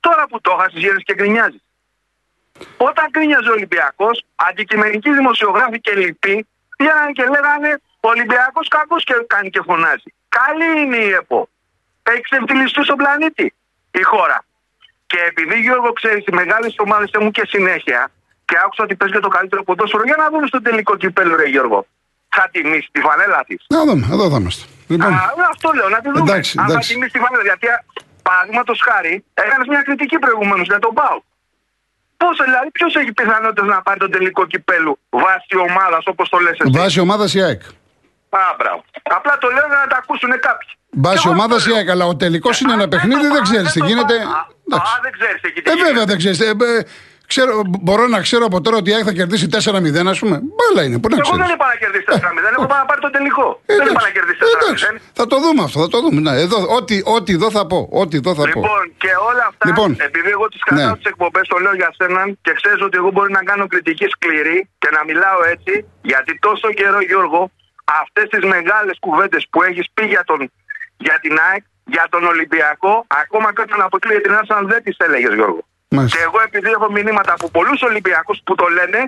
Τώρα 0.00 0.26
που 0.28 0.40
το 0.40 0.56
έχασες 0.58 0.80
γύρεις 0.80 1.04
και 1.04 1.14
γκρινιάζεις. 1.14 1.62
Όταν 2.76 3.10
κρίνιαζε 3.10 3.48
ο 3.48 3.52
Ολυμπιακός, 3.52 4.24
αντικειμενικοί 4.34 5.12
δημοσιογράφοι 5.12 5.80
και 5.80 5.94
λοιποί 5.94 6.46
πήγαν 6.76 7.12
και 7.12 7.24
λέγανε 7.24 7.80
Ο 8.00 8.08
Ολυμπιακός 8.08 8.68
κακός 8.68 9.04
και 9.04 9.14
κάνει 9.26 9.50
και 9.50 9.62
φωνάζει. 9.62 10.10
Καλή 10.28 10.80
είναι 10.80 10.96
η 10.96 11.10
ΕΠΟ. 11.10 11.48
Θα 12.06 12.12
εξευτελιστεί 12.20 12.80
στον 12.88 12.96
πλανήτη 13.02 13.46
η 14.00 14.02
χώρα. 14.12 14.38
Και 15.10 15.18
επειδή 15.30 15.56
Γιώργο 15.66 15.90
ξέρεις, 16.00 16.24
οι 16.28 16.32
μεγάλες 16.40 16.74
ομάδες 16.84 17.10
έχουν 17.16 17.30
και 17.36 17.44
συνέχεια 17.54 18.00
και 18.48 18.56
άκουσα 18.64 18.82
ότι 18.86 18.94
παίζει 18.98 19.14
και 19.14 19.20
το 19.28 19.32
καλύτερο 19.36 19.62
ποδόσφαιρο, 19.68 20.02
για 20.10 20.18
να 20.22 20.26
δούμε 20.30 20.46
στο 20.46 20.60
τελικό 20.66 20.96
κυπέλο, 20.96 21.36
ρε 21.36 21.48
Γιώργο. 21.54 21.86
Θα 22.36 22.48
τιμήσεις 22.52 22.88
τη 22.92 23.00
φανέλα 23.06 23.40
της. 23.48 23.60
Να 23.68 23.84
δούμε, 23.86 24.04
εδώ 24.14 24.24
θα 24.32 24.36
είμαστε. 24.40 24.64
Λοιπόν, 24.92 25.12
Α, 25.12 25.32
αυτό 25.52 25.68
λέω, 25.78 25.88
να 25.88 26.00
τη 26.02 26.08
δούμε. 26.12 26.30
Εντάξει, 26.30 26.52
Αν 26.58 26.64
θα 26.66 26.72
εντάξει. 26.72 26.88
τιμήσεις 26.92 27.12
τη 27.12 27.18
φανέλα. 27.24 27.42
Γιατί, 27.50 27.66
παραδείγματος 28.28 28.78
χάρη, 28.88 29.14
έκανες 29.34 29.66
μια 29.72 29.82
κριτική 29.86 30.18
προηγουμένως 30.24 30.66
για 30.72 30.78
τον 30.78 30.92
Πάου. 30.98 31.20
Πόσο 32.16 32.44
δηλαδή, 32.48 32.70
ποιος 32.70 32.94
έχει 33.00 33.12
πιθανότητες 33.12 33.66
να 33.74 33.82
πάρει 33.82 33.98
τον 33.98 34.10
τελικό 34.10 34.46
κυπέλου 34.46 34.98
βάσει 35.10 35.54
ομάδας 35.68 36.02
όπως 36.12 36.28
το 36.28 36.38
λες 36.38 36.56
εσύ; 36.58 36.70
βάση 36.80 37.00
ομάδας 37.00 37.34
η 37.34 37.42
ΑΕΚ. 37.42 37.62
Α, 38.28 38.40
μπράβο. 38.58 38.84
Απλά 39.02 39.38
το 39.38 39.48
λέω 39.48 39.66
για 39.66 39.78
να 39.84 39.86
τα 39.92 39.96
ακούσουν 40.02 40.30
κάποιοι. 40.48 40.70
Μπάση 41.00 41.16
Και 41.22 41.28
εγώ 41.28 41.36
ομάδα 41.38 41.54
αυτό 41.56 41.68
η 41.68 41.72
λέω. 41.72 41.76
ΑΕΚ, 41.80 41.88
αλλά 41.94 42.04
ο 42.12 42.16
τελικός 42.16 42.54
είναι 42.60 42.72
Α, 42.72 42.74
ένα 42.78 42.86
παιχνίδι, 42.92 43.20
το 43.26 43.28
δεν 43.34 43.42
πα- 43.42 43.48
ξέρεις 43.48 43.72
τι 43.72 43.80
το 43.80 43.86
γίνεται. 43.90 44.14
πα- 44.14 44.36
Α, 44.38 44.40
Εντάξει. 44.68 44.92
Α, 44.96 44.98
δεν 45.04 45.12
ξέρεις 45.18 45.40
εκεί 45.48 45.58
τι 45.62 45.70
Ε, 45.70 45.72
γίνεται. 45.72 45.88
βέβαια 45.88 46.04
δεν 46.10 46.16
ξέρεις. 46.22 46.38
Ε, 46.40 46.48
ε, 46.48 46.82
ξέρω, 47.32 47.52
μπορώ 47.84 48.04
να 48.14 48.20
ξέρω 48.26 48.44
από 48.50 48.58
τώρα 48.64 48.76
ότι 48.80 48.88
η 48.90 48.94
ΑΕΚ 48.96 49.04
θα 49.10 49.14
κερδίσει 49.20 49.46
4-0, 49.54 50.08
ας 50.14 50.18
πούμε. 50.22 50.36
Μπάλα 50.56 50.80
είναι, 50.86 50.98
πού 51.02 51.06
να 51.10 51.16
Εγώ 51.18 51.22
ξέρεις. 51.26 51.40
δεν 51.44 51.50
είπα 51.54 51.66
να 51.72 51.76
κερδίσει 51.82 52.06
4-0, 52.12 52.54
εγώ 52.56 52.64
είπα 52.68 52.76
να 52.82 52.86
πάρει 52.90 53.00
το 53.06 53.10
τελικό. 53.16 53.46
Δεν 53.80 53.86
είπα 53.90 54.02
να 54.08 54.12
κερδίσει 54.16 54.38
4-0. 54.44 54.98
Θα 55.18 55.24
το 55.30 55.36
δούμε 55.44 55.60
αυτό, 55.68 55.78
θα 55.84 55.88
το 55.94 55.98
δούμε. 56.04 56.18
Ναι, 56.26 56.32
εδώ, 56.46 56.58
ό,τι, 56.78 56.96
ό,τι 57.16 57.30
εδώ 57.38 57.48
θα 57.56 57.62
πω. 57.70 57.78
Ό,τι 58.02 58.14
εδώ 58.20 58.32
θα 58.40 58.44
πω. 58.54 58.60
Λοιπόν, 58.60 58.82
και 59.02 59.10
όλα 59.30 59.44
αυτά, 59.50 59.62
Λοιπόν. 59.68 59.90
επειδή 60.08 60.28
εγώ 60.36 60.46
τις 60.52 60.60
κρατάω 60.66 60.88
Ναι. 60.94 60.96
τις 61.00 61.08
εκπομπές, 61.12 61.44
το 61.52 61.56
λέω 61.64 61.74
για 61.80 61.90
σέναν 61.98 62.26
και 62.44 62.52
ξέρεις 62.60 62.80
ότι 62.86 62.96
εγώ 63.00 63.10
μπορεί 63.14 63.30
να 63.38 63.42
κάνω 63.50 63.64
κριτική 63.72 64.06
σκληρή 64.14 64.58
και 64.82 64.88
να 64.96 65.00
μιλάω 65.08 65.40
έτσι, 65.54 65.72
γιατί 66.10 66.32
τόσο 66.46 66.66
καιρό, 66.78 66.98
Γιώργο, 67.10 67.40
αυτές 68.02 68.26
τις 68.32 68.44
μεγάλες 68.54 68.96
κουβέντες 69.04 69.42
που 69.50 69.58
έχεις 69.68 69.86
πει 69.94 70.04
για, 70.14 70.22
τον, 70.30 70.38
για 70.96 71.18
την 71.22 71.34
ΑΕΚ, 71.48 71.64
για 71.84 72.06
τον 72.10 72.24
Ολυμπιακό, 72.24 73.06
ακόμα 73.22 73.52
και 73.54 73.60
όταν 73.66 73.80
αποκλείεται 73.80 74.20
την 74.28 74.34
Arsenal 74.40 74.64
δεν 74.72 74.82
τις 74.82 74.96
έλεγες, 74.98 75.34
Γιώργο. 75.34 75.62
Μάλιστα. 75.88 76.16
Και 76.16 76.22
εγώ 76.28 76.38
επειδή 76.48 76.70
έχω 76.76 76.90
μηνύματα 76.90 77.32
από 77.32 77.46
πολλούς 77.50 77.82
Ολυμπιακούς 77.82 78.38
που 78.44 78.54
το 78.54 78.66
λένε, 78.78 79.00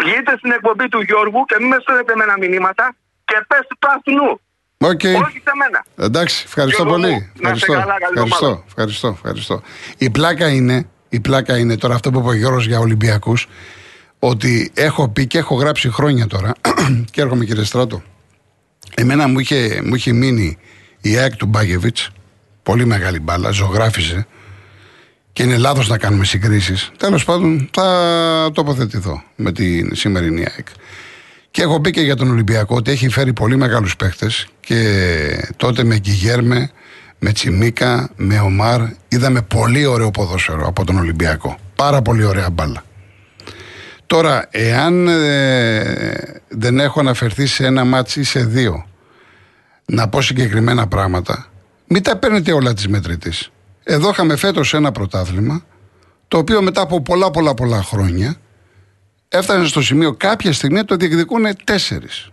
βγείτε 0.00 0.32
στην 0.38 0.50
εκπομπή 0.56 0.88
του 0.88 1.00
Γιώργου 1.00 1.44
και 1.44 1.56
μην 1.58 1.68
με 1.68 1.78
στέλνετε 1.80 2.12
με 2.16 2.22
ένα 2.24 2.36
μηνύματα 2.38 2.94
και 3.24 3.36
πέστε 3.48 3.74
το 3.78 3.88
αυτού. 3.96 4.40
Οκ. 4.82 5.04
Όχι 5.26 5.40
σε 5.46 5.52
μένα. 5.60 5.84
Εντάξει, 5.98 6.42
ευχαριστώ 6.46 6.82
Γιώργο 6.82 7.00
πολύ. 7.00 7.12
μου, 7.12 7.18
να 7.20 7.50
είσαι 7.50 7.64
Ευχαριστώ. 7.64 7.72
καλά, 7.72 7.84
καλή 7.84 8.12
ευχαριστώ, 8.14 8.46
εβδομάδα. 8.46 8.64
ευχαριστώ, 8.66 9.08
ευχαριστώ. 9.08 9.62
Η 9.98 10.10
πλάκα 10.10 10.48
είναι, 10.48 10.88
η 11.08 11.20
πλάκα 11.20 11.58
είναι 11.58 11.76
τώρα 11.76 11.94
αυτό 11.94 12.10
που 12.10 12.18
είπε 12.18 12.28
ο 12.28 12.32
Γιώργος 12.32 12.66
για 12.66 12.78
Ολυμπιακούς 12.78 13.46
ότι 14.18 14.70
έχω 14.74 15.08
πει 15.08 15.26
και 15.26 15.38
έχω 15.38 15.54
γράψει 15.54 15.90
χρόνια 15.90 16.26
τώρα 16.26 16.52
και 17.12 17.20
έρχομαι 17.20 17.44
κύριε 17.44 17.64
Στράτο. 17.64 18.02
Εμένα 18.94 19.28
μου 19.28 19.38
είχε, 19.38 19.80
μου 19.84 19.94
είχε 19.94 20.12
μείνει 20.12 20.58
η 21.00 21.16
ΑΕΚ 21.16 21.36
του 21.36 21.46
Μπάγεβιτς 21.46 22.10
πολύ 22.62 22.86
μεγάλη 22.86 23.20
μπάλα, 23.20 23.50
ζωγράφιζε 23.50 24.26
και 25.32 25.42
είναι 25.42 25.56
λάθος 25.56 25.88
να 25.88 25.98
κάνουμε 25.98 26.24
συγκρίσεις. 26.24 26.90
Τέλος 26.96 27.24
πάντων 27.24 27.68
θα 27.72 28.50
τοποθετηθώ 28.54 29.22
με 29.36 29.52
τη 29.52 29.96
σημερινή 29.96 30.40
ΑΕΚ. 30.40 30.66
Και 31.50 31.62
έχω 31.62 31.80
πει 31.80 31.90
και 31.90 32.00
για 32.00 32.16
τον 32.16 32.30
Ολυμπιακό 32.30 32.76
ότι 32.76 32.90
έχει 32.90 33.08
φέρει 33.08 33.32
πολύ 33.32 33.56
μεγάλους 33.56 33.96
παίχτες 33.96 34.46
και 34.60 35.52
τότε 35.56 35.84
με 35.84 35.98
Γκυγέρμε, 35.98 36.70
με 37.18 37.32
Τσιμίκα, 37.32 38.10
με 38.16 38.40
Ομάρ 38.40 38.80
είδαμε 39.08 39.42
πολύ 39.42 39.86
ωραίο 39.86 40.10
ποδόσφαιρο 40.10 40.66
από 40.66 40.84
τον 40.84 40.98
Ολυμπιακό. 40.98 41.56
Πάρα 41.76 42.02
πολύ 42.02 42.24
ωραία 42.24 42.50
μπάλα. 42.50 42.84
Τώρα, 44.06 44.48
εάν 44.50 45.08
ε, 45.08 46.42
δεν 46.48 46.80
έχω 46.80 47.00
αναφερθεί 47.00 47.46
σε 47.46 47.66
ένα 47.66 47.84
ματς 47.84 48.20
ή 48.20 48.24
σε 48.24 48.44
δύο 48.44 48.84
να 49.90 50.08
πω 50.08 50.20
συγκεκριμένα 50.20 50.86
πράγματα, 50.86 51.46
μην 51.86 52.02
τα 52.02 52.16
παίρνετε 52.16 52.52
όλα 52.52 52.74
τοις 52.74 52.88
μετρητοίς. 52.88 53.50
Εδώ 53.82 54.10
είχαμε 54.10 54.36
φέτος 54.36 54.74
ένα 54.74 54.92
πρωτάθλημα 54.92 55.64
το 56.28 56.38
οποίο 56.38 56.62
μετά 56.62 56.80
από 56.80 57.00
πολλά 57.02 57.30
πολλά 57.30 57.54
πολλά 57.54 57.82
χρόνια 57.82 58.36
έφτανε 59.28 59.66
στο 59.66 59.82
σημείο 59.82 60.14
κάποια 60.14 60.52
στιγμή 60.52 60.76
να 60.76 60.84
το 60.84 60.96
διεκδικούν 60.96 61.44
τέσσερις. 61.64 62.30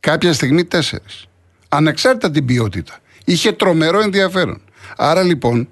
Κάποια 0.00 0.32
στιγμή 0.32 0.64
τέσσερις. 0.64 1.26
Ανεξάρτητα 1.68 2.30
την 2.30 2.44
ποιότητα. 2.44 2.98
Είχε 3.24 3.52
τρομερό 3.52 4.00
ενδιαφέρον. 4.00 4.60
Άρα 4.96 5.22
λοιπόν 5.22 5.68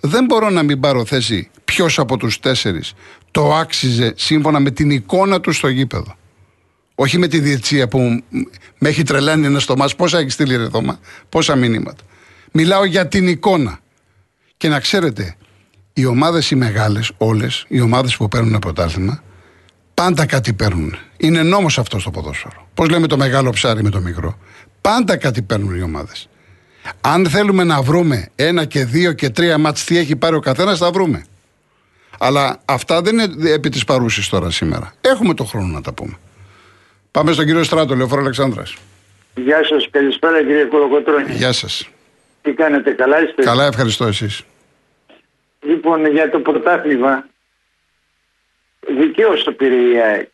δεν 0.00 0.24
μπορώ 0.24 0.50
να 0.50 0.62
μην 0.62 0.80
πάρω 0.80 1.04
θέση 1.04 1.50
ποιος 1.64 1.98
από 1.98 2.16
τους 2.16 2.40
τέσσερις 2.40 2.92
το 3.30 3.54
άξιζε 3.54 4.12
σύμφωνα 4.16 4.60
με 4.60 4.70
την 4.70 4.90
εικόνα 4.90 5.40
του 5.40 5.52
στο 5.52 5.68
γήπεδο. 5.68 6.16
Όχι 7.00 7.18
με 7.18 7.26
τη 7.28 7.40
διετσία 7.40 7.88
που 7.88 7.98
μ- 7.98 8.46
με 8.78 8.88
έχει 8.88 9.02
τρελάνει 9.02 9.46
ένα 9.46 9.58
στο 9.60 9.76
μας. 9.76 9.96
Πόσα 9.96 10.18
έχεις 10.18 10.32
στείλει 10.32 10.56
ρε 10.56 10.68
Θωμά, 10.68 10.98
πόσα 11.28 11.56
μηνύματα; 11.56 12.04
Μιλάω 12.52 12.84
για 12.84 13.08
την 13.08 13.28
εικόνα. 13.28 13.78
Και 14.56 14.68
να 14.68 14.80
ξέρετε, 14.80 15.36
οι 15.92 16.04
ομάδες 16.04 16.50
οι 16.50 16.54
μεγάλες, 16.54 17.10
όλες, 17.16 17.64
οι 17.68 17.80
ομάδες 17.80 18.16
που 18.16 18.28
παίρνουν 18.28 18.58
πρωτάθλημα, 18.58 19.22
πάντα 19.94 20.26
κάτι 20.26 20.52
παίρνουν. 20.52 20.96
Είναι 21.16 21.42
νόμος 21.42 21.78
αυτός 21.78 22.00
στο 22.02 22.10
ποδόσφαιρο. 22.10 22.68
Πώς 22.74 22.88
λέμε 22.88 23.06
το 23.06 23.16
μεγάλο 23.16 23.50
ψάρι 23.50 23.82
με 23.82 23.90
το 23.90 24.00
μικρό. 24.00 24.38
Πάντα 24.80 25.16
κάτι 25.16 25.42
παίρνουν 25.42 25.74
οι 25.74 25.82
ομάδες. 25.82 26.28
Αν 27.00 27.26
θέλουμε 27.28 27.64
να 27.64 27.82
βρούμε 27.82 28.28
ένα 28.34 28.64
και 28.64 28.84
δύο 28.84 29.12
και 29.12 29.30
τρία 29.30 29.58
μάτς 29.58 29.84
τι 29.84 29.98
έχει 29.98 30.16
πάρει 30.16 30.36
ο 30.36 30.40
καθένας, 30.40 30.78
θα 30.78 30.90
βρούμε. 30.90 31.24
Αλλά 32.18 32.60
αυτά 32.64 33.02
δεν 33.02 33.18
είναι 33.18 33.50
επί 33.50 33.68
της 33.68 33.84
παρούσης 33.84 34.28
τώρα 34.28 34.50
σήμερα. 34.50 34.92
Έχουμε 35.00 35.34
το 35.34 35.44
χρόνο 35.44 35.66
να 35.66 35.80
τα 35.80 35.92
πούμε. 35.92 36.18
Πάμε 37.10 37.32
στον 37.32 37.44
κύριο 37.44 37.62
Στράτο, 37.62 37.94
Λεωφόρο 37.94 38.20
Αλεξάνδρας. 38.20 38.76
Γεια 39.34 39.64
σας, 39.64 39.88
καλησπέρα 39.90 40.38
κύριε 40.38 40.64
Κολοκοτρώνη. 40.64 41.32
Γεια 41.32 41.52
σας. 41.52 41.88
Τι 42.42 42.52
κάνετε, 42.52 42.90
καλά 42.90 43.22
είστε; 43.22 43.42
Καλά, 43.42 43.66
ευχαριστώ 43.66 44.04
εσείς. 44.06 44.42
Λοιπόν, 45.60 46.06
για 46.06 46.30
το 46.30 46.38
πρωτάθλημα, 46.40 47.26
δικαίως 48.98 49.44
το 49.44 49.52
πήρε 49.52 49.74
η 49.74 50.00
ΑΕΚ. 50.00 50.28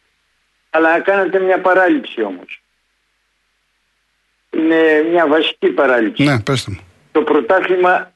Αλλά 0.71 1.01
κάνατε 1.01 1.39
μια 1.39 1.61
παράληψη 1.61 2.23
όμως. 2.23 2.63
Είναι 4.51 5.03
μια 5.11 5.27
βασική 5.27 5.69
παράληψη. 5.69 6.23
Ναι, 6.23 6.41
πέστε 6.41 6.71
μου. 6.71 6.81
Το 7.13 7.23
πρωτάθλημα 7.23 8.13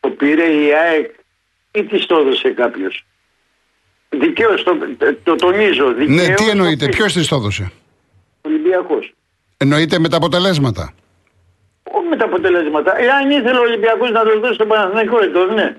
το 0.00 0.08
πήρε 0.08 0.44
η 0.44 0.72
ΑΕΚ 0.74 1.10
ή 1.72 1.84
της 1.84 2.06
το 2.06 2.16
έδωσε 2.18 2.50
κάποιος; 2.50 3.04
Δικαίως 4.08 4.62
το, 4.62 4.76
το 5.22 5.36
τονίζω. 5.36 5.92
Δικαίως 5.92 6.28
Ναι, 6.28 6.34
τι 6.34 6.44
το 6.44 6.50
εννοείτε, 6.50 6.84
πήρε. 6.86 6.96
ποιος 6.96 7.12
της 7.12 7.28
το 7.28 7.36
έδωσε; 7.36 7.72
Ολυμπιακός. 8.42 9.12
Εννοείται 9.56 9.98
με 9.98 10.08
τα 10.08 10.16
αποτελέσματα. 10.16 10.92
Όχι 11.82 12.06
με 12.10 12.16
τα 12.16 12.24
αποτελέσματα. 12.24 12.98
Εάν 12.98 13.30
ήθελε 13.30 13.58
ο 13.58 13.62
Ολυμπιακός 13.62 14.10
να 14.10 14.22
το 14.24 14.40
δώσει 14.40 14.54
στον 14.54 14.68
Παναθηναϊκό, 14.68 15.22
ε, 15.22 15.26
το 15.28 15.52
ναι. 15.52 15.76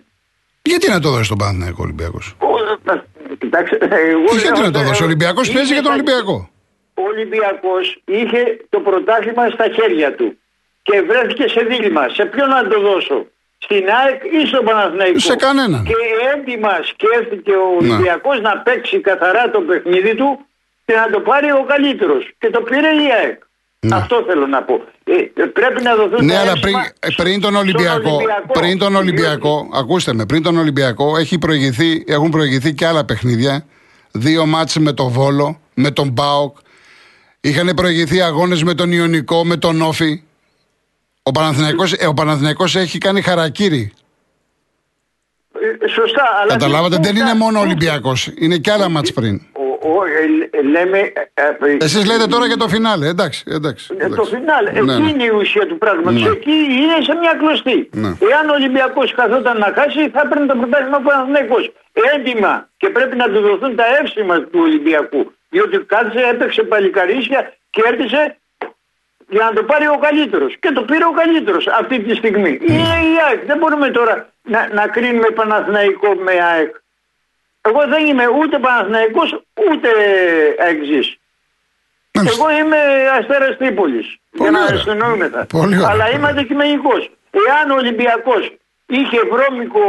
Γιατί 0.61 0.89
να 0.89 0.99
το 0.99 1.09
δώσει 1.09 1.29
τον 1.29 1.37
Παναθηναϊκό 1.37 1.83
Ολυμπιακός; 1.83 2.35
Ο- 2.39 2.79
να- 2.83 3.03
Κοιτάξτε, 3.39 3.77
εγώ 3.91 4.25
Τι 4.25 4.37
γιατί 4.37 4.59
λέω- 4.59 4.65
να 4.65 4.71
το 4.71 4.81
δώσει; 4.87 5.01
Ο 5.03 5.05
Ολυμπιακός 5.05 5.43
είχε 5.47 5.53
παίζει 5.57 5.73
για 5.73 5.81
τον 5.81 5.91
τα- 5.91 5.97
Ολυμπιακό. 5.97 6.49
Ο 6.93 7.01
Ολυμπιακός 7.01 8.01
είχε 8.05 8.41
το 8.69 8.79
πρωτάθλημα 8.79 9.49
στα 9.49 9.65
χέρια 9.75 10.15
του 10.15 10.37
και 10.83 11.01
βρέθηκε 11.01 11.47
σε 11.47 11.61
δίλημα. 11.61 12.09
Σε 12.09 12.25
ποιον 12.25 12.49
να 12.49 12.67
το 12.67 12.79
δώσω, 12.81 13.25
στην 13.57 13.83
ΑΕΚ 14.01 14.23
ή 14.41 14.47
στον 14.47 14.65
Παναθηναϊκό; 14.65 15.19
Σε 15.19 15.35
κανέναν. 15.35 15.83
Και 15.83 15.93
έντιμας 16.33 16.87
σκέφτηκε 16.87 17.51
ο 17.51 17.67
Ναι. 17.81 17.89
Ολυμπιακός 17.93 18.41
να 18.41 18.57
παίξει 18.57 18.99
καθαρά 18.99 19.49
το 19.49 19.59
παιχνίδι 19.61 20.15
του 20.15 20.45
και 20.85 20.93
να 20.93 21.09
το 21.09 21.19
πάρει 21.19 21.51
ο 21.51 21.65
καλύτερος. 21.67 22.31
Και 22.37 22.49
το 22.49 22.61
πήρε 22.61 22.87
η 22.87 23.11
ΑΕΚ. 23.21 23.41
Ναι. 23.79 23.95
Αυτό 23.95 24.23
θέλω 24.27 24.47
να 24.47 24.63
πω. 24.63 24.81
Ε, 25.03 25.43
πρέπει 25.45 25.81
να 25.81 25.95
δοθούν 25.95 26.25
Ναι, 26.25 26.33
τα 26.33 26.39
αλλά 26.39 26.51
εύσημα 26.51 26.85
πριν, 26.99 27.15
πριν 27.15 27.41
τον 27.41 27.51
στον 27.51 27.55
Ολυμπιακό, 27.55 28.21
πριν 28.51 28.77
τον 28.77 28.95
Ολυμπιακό, 28.95 29.69
ακούστε 29.73 30.13
με, 30.13 30.25
πριν 30.25 30.43
τον 30.43 30.57
Ολυμπιακό 30.57 31.17
έχει 31.17 31.37
προηγηθεί, 31.37 32.03
έχουν 32.07 32.29
προηγηθεί 32.29 32.73
και 32.73 32.85
άλλα 32.85 33.05
παιχνίδια. 33.05 33.65
Δύο 34.11 34.45
μάτς 34.45 34.77
με 34.77 34.93
τον 34.93 35.07
Βόλο, 35.07 35.59
με 35.73 35.91
τον 35.91 36.09
Μπάοκ. 36.09 36.57
Είχαν 37.39 37.73
προηγηθεί 37.75 38.21
αγώνες 38.21 38.63
με 38.63 38.73
τον 38.73 38.91
Ιωνικό, 38.91 39.45
με 39.45 39.57
τον 39.57 39.81
Όφη. 39.81 40.23
Ο 41.23 41.31
Παναθηναϊκός, 41.31 41.93
ε, 41.93 42.07
ο 42.07 42.13
Παναθηναϊκός 42.13 42.75
έχει 42.75 42.97
κάνει 42.97 43.21
χαρακτήρι. 43.21 43.91
Ε, 45.81 45.87
Σωστά, 45.87 46.23
αλλά. 46.41 46.51
Καταλάβατε, 46.51 46.97
δεν 47.01 47.15
είναι 47.15 47.33
μόνο 47.33 47.57
ο 47.57 47.61
ο 47.61 47.65
Ολυμπιακός, 47.65 48.31
είναι 48.35 48.57
και 48.57 48.71
άλλα 48.71 48.89
μάτς 48.89 49.13
πριν. 49.13 49.41
Ο- 49.91 50.03
ε, 50.05 50.57
ε, 50.57 50.61
λέμε. 50.61 50.97
ε, 50.97 51.43
ε, 51.71 51.77
Εσείς 51.79 52.05
λέτε 52.05 52.25
τώρα 52.27 52.45
για 52.45 52.57
το 52.57 52.67
φινάλε, 52.67 53.07
εντάξει, 53.07 53.43
εντάξει. 53.47 53.83
Ε, 53.97 53.97
Το 53.97 54.05
εντάξει. 54.05 54.35
φινάλε. 54.35 54.71
Ναι, 54.71 54.79
Εκεί 54.93 55.01
ναι. 55.01 55.09
είναι 55.09 55.23
η 55.23 55.29
ουσία 55.39 55.65
του 55.67 55.77
πράγματος. 55.77 56.21
Ναι. 56.21 56.29
Εκεί 56.29 56.51
είναι 56.81 56.97
σε 57.07 57.13
μια 57.21 57.33
κλωστή. 57.41 57.89
Ναι. 57.93 58.07
Εάν 58.31 58.49
ο 58.49 58.53
Ολυμπιακός 58.53 59.13
καθόταν 59.13 59.57
να 59.57 59.69
χάσει, 59.77 60.09
θα 60.09 60.27
παίρνει 60.27 60.47
το 60.47 60.55
πρωτάθλημα 60.55 60.97
ο 60.97 61.01
Παναθυναϊκό. 61.07 61.55
Έντιμα. 62.15 62.69
Και 62.77 62.89
πρέπει 62.89 63.15
να 63.15 63.25
του 63.31 63.39
δοθούν 63.41 63.75
τα 63.75 63.83
εύσημα 64.01 64.35
του 64.41 64.59
Ολυμπιακού. 64.67 65.31
Διότι 65.49 65.77
κάθισε, 65.93 66.25
έπαιξε 66.31 66.63
παλικαρίσια, 66.63 67.53
κέρδισε 67.69 68.37
για 69.29 69.43
να 69.45 69.53
το 69.53 69.63
πάρει 69.63 69.87
ο 69.87 69.97
καλύτερος. 70.01 70.55
Και 70.59 70.71
το 70.71 70.81
πήρε 70.81 71.05
ο 71.05 71.11
καλύτερος 71.21 71.67
αυτή 71.67 71.99
τη 71.99 72.15
στιγμή. 72.15 72.59
Ναι. 72.61 72.73
Είναι 72.73 72.97
η 73.13 73.13
ΑΕΚ. 73.27 73.45
Δεν 73.45 73.57
μπορούμε 73.57 73.89
τώρα 73.89 74.29
να, 74.41 74.69
να 74.73 74.87
κρίνουμε 74.87 75.27
Παναθηναϊκό 75.35 76.09
με 76.15 76.31
ΑΕΚ. 76.51 76.75
Εγώ 77.67 77.87
δεν 77.87 78.05
είμαι 78.05 78.27
ούτε 78.27 78.59
Παναθηναϊκός 78.59 79.41
ούτε 79.69 79.89
ΑΕΚΖΙΣ. 80.59 81.17
Μάλιστα. 82.13 82.43
Εγώ 82.49 82.59
είμαι 82.59 82.77
αστέρας 83.19 83.57
Τρίπολης. 83.57 84.05
Για 84.31 84.37
Πολύ 84.37 84.51
να 84.51 84.63
ωραία. 84.63 84.77
συνεννοούμεθα. 84.77 85.45
Πολύ 85.45 85.75
ωραία. 85.77 85.89
Αλλά 85.89 86.09
είμαι 86.09 86.27
αντικειμενικός. 86.27 87.11
Εάν 87.47 87.71
ο 87.71 87.75
Ολυμπιακός 87.75 88.55
είχε 88.85 89.19
βρώμικο, 89.31 89.81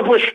όπως 0.00 0.34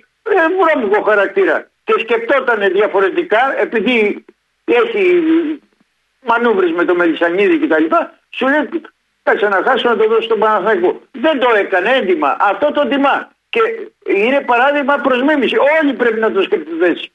βρώμικο 0.60 1.02
χαρακτήρα 1.02 1.68
και 1.84 1.94
σκεπτόταν 2.00 2.72
διαφορετικά, 2.72 3.60
επειδή 3.60 4.26
έχει 4.66 5.24
μανούβρες 6.22 6.72
με 6.72 6.86
το 6.86 6.96
Μελισανίδη 6.96 7.58
κτλ. 7.60 7.84
Σου 8.30 8.48
λέει, 8.48 8.70
κάτσε 9.24 9.48
να 9.48 9.62
χάσω 9.66 9.90
να 9.90 9.96
το 9.96 10.08
δώσω 10.08 10.22
στον 10.22 10.40
Παναθηναϊκό. 10.40 11.02
Δεν 11.12 11.40
το 11.40 11.48
έκανε 11.56 11.90
έντιμα. 11.90 12.38
Αυτό 12.40 12.72
το 12.72 12.88
τιμά. 12.88 13.32
Και 13.50 13.60
είναι 14.14 14.42
παράδειγμα 14.42 14.96
προς 14.98 15.22
μίμηση. 15.22 15.56
Όλοι 15.82 15.94
πρέπει 15.94 16.20
να 16.20 16.32
το 16.32 16.42
σκεφτούν 16.42 16.82
έτσι. 16.84 17.12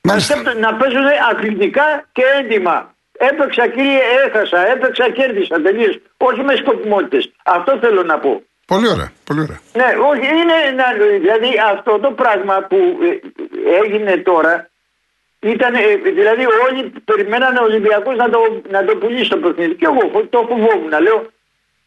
Να, 0.00 0.10
Μάλιστα. 0.12 0.32
σκέπτονται- 0.34 0.60
να 0.60 0.74
παίζουν 0.76 1.04
αθλητικά 1.30 2.08
και 2.12 2.22
έντιμα. 2.40 2.94
Έπαιξα 3.12 3.66
κύριε, 3.68 4.00
έχασα, 4.26 4.68
έπαιξα, 4.68 5.10
κέρδισα 5.10 5.60
τελείως. 5.62 5.98
Όχι 6.16 6.40
με 6.42 6.54
σκοπιμότητες. 6.56 7.32
Αυτό 7.44 7.78
θέλω 7.80 8.02
να 8.02 8.18
πω. 8.18 8.42
Πολύ 8.66 8.88
ωραία. 8.88 9.12
Πολύ 9.24 9.40
ωραία. 9.40 9.60
Ναι, 9.72 9.84
όχι, 10.10 10.26
είναι. 10.26 10.56
να- 10.76 11.04
Δηλαδή 11.18 11.50
αυτό 11.72 11.98
το 11.98 12.10
πράγμα 12.10 12.54
που 12.68 12.76
ε, 13.02 13.18
έγινε 13.84 14.16
τώρα 14.16 14.70
ήταν. 15.40 15.74
ε, 15.74 15.94
Δηλαδή 15.96 16.44
όλοι 16.68 16.92
περιμένανε 17.04 17.58
ο 17.58 17.62
Ολυμπιακός 17.62 18.16
να 18.16 18.28
το, 18.30 18.62
να 18.70 18.84
το 18.84 18.96
πουλήσει 18.96 19.28
το 19.30 19.36
παιχνίδι. 19.36 19.74
Και 19.74 19.84
εγώ 19.86 20.08
φο- 20.12 20.26
το 20.30 20.38
φοβόμουν. 20.48 21.00
Λέω, 21.02 21.30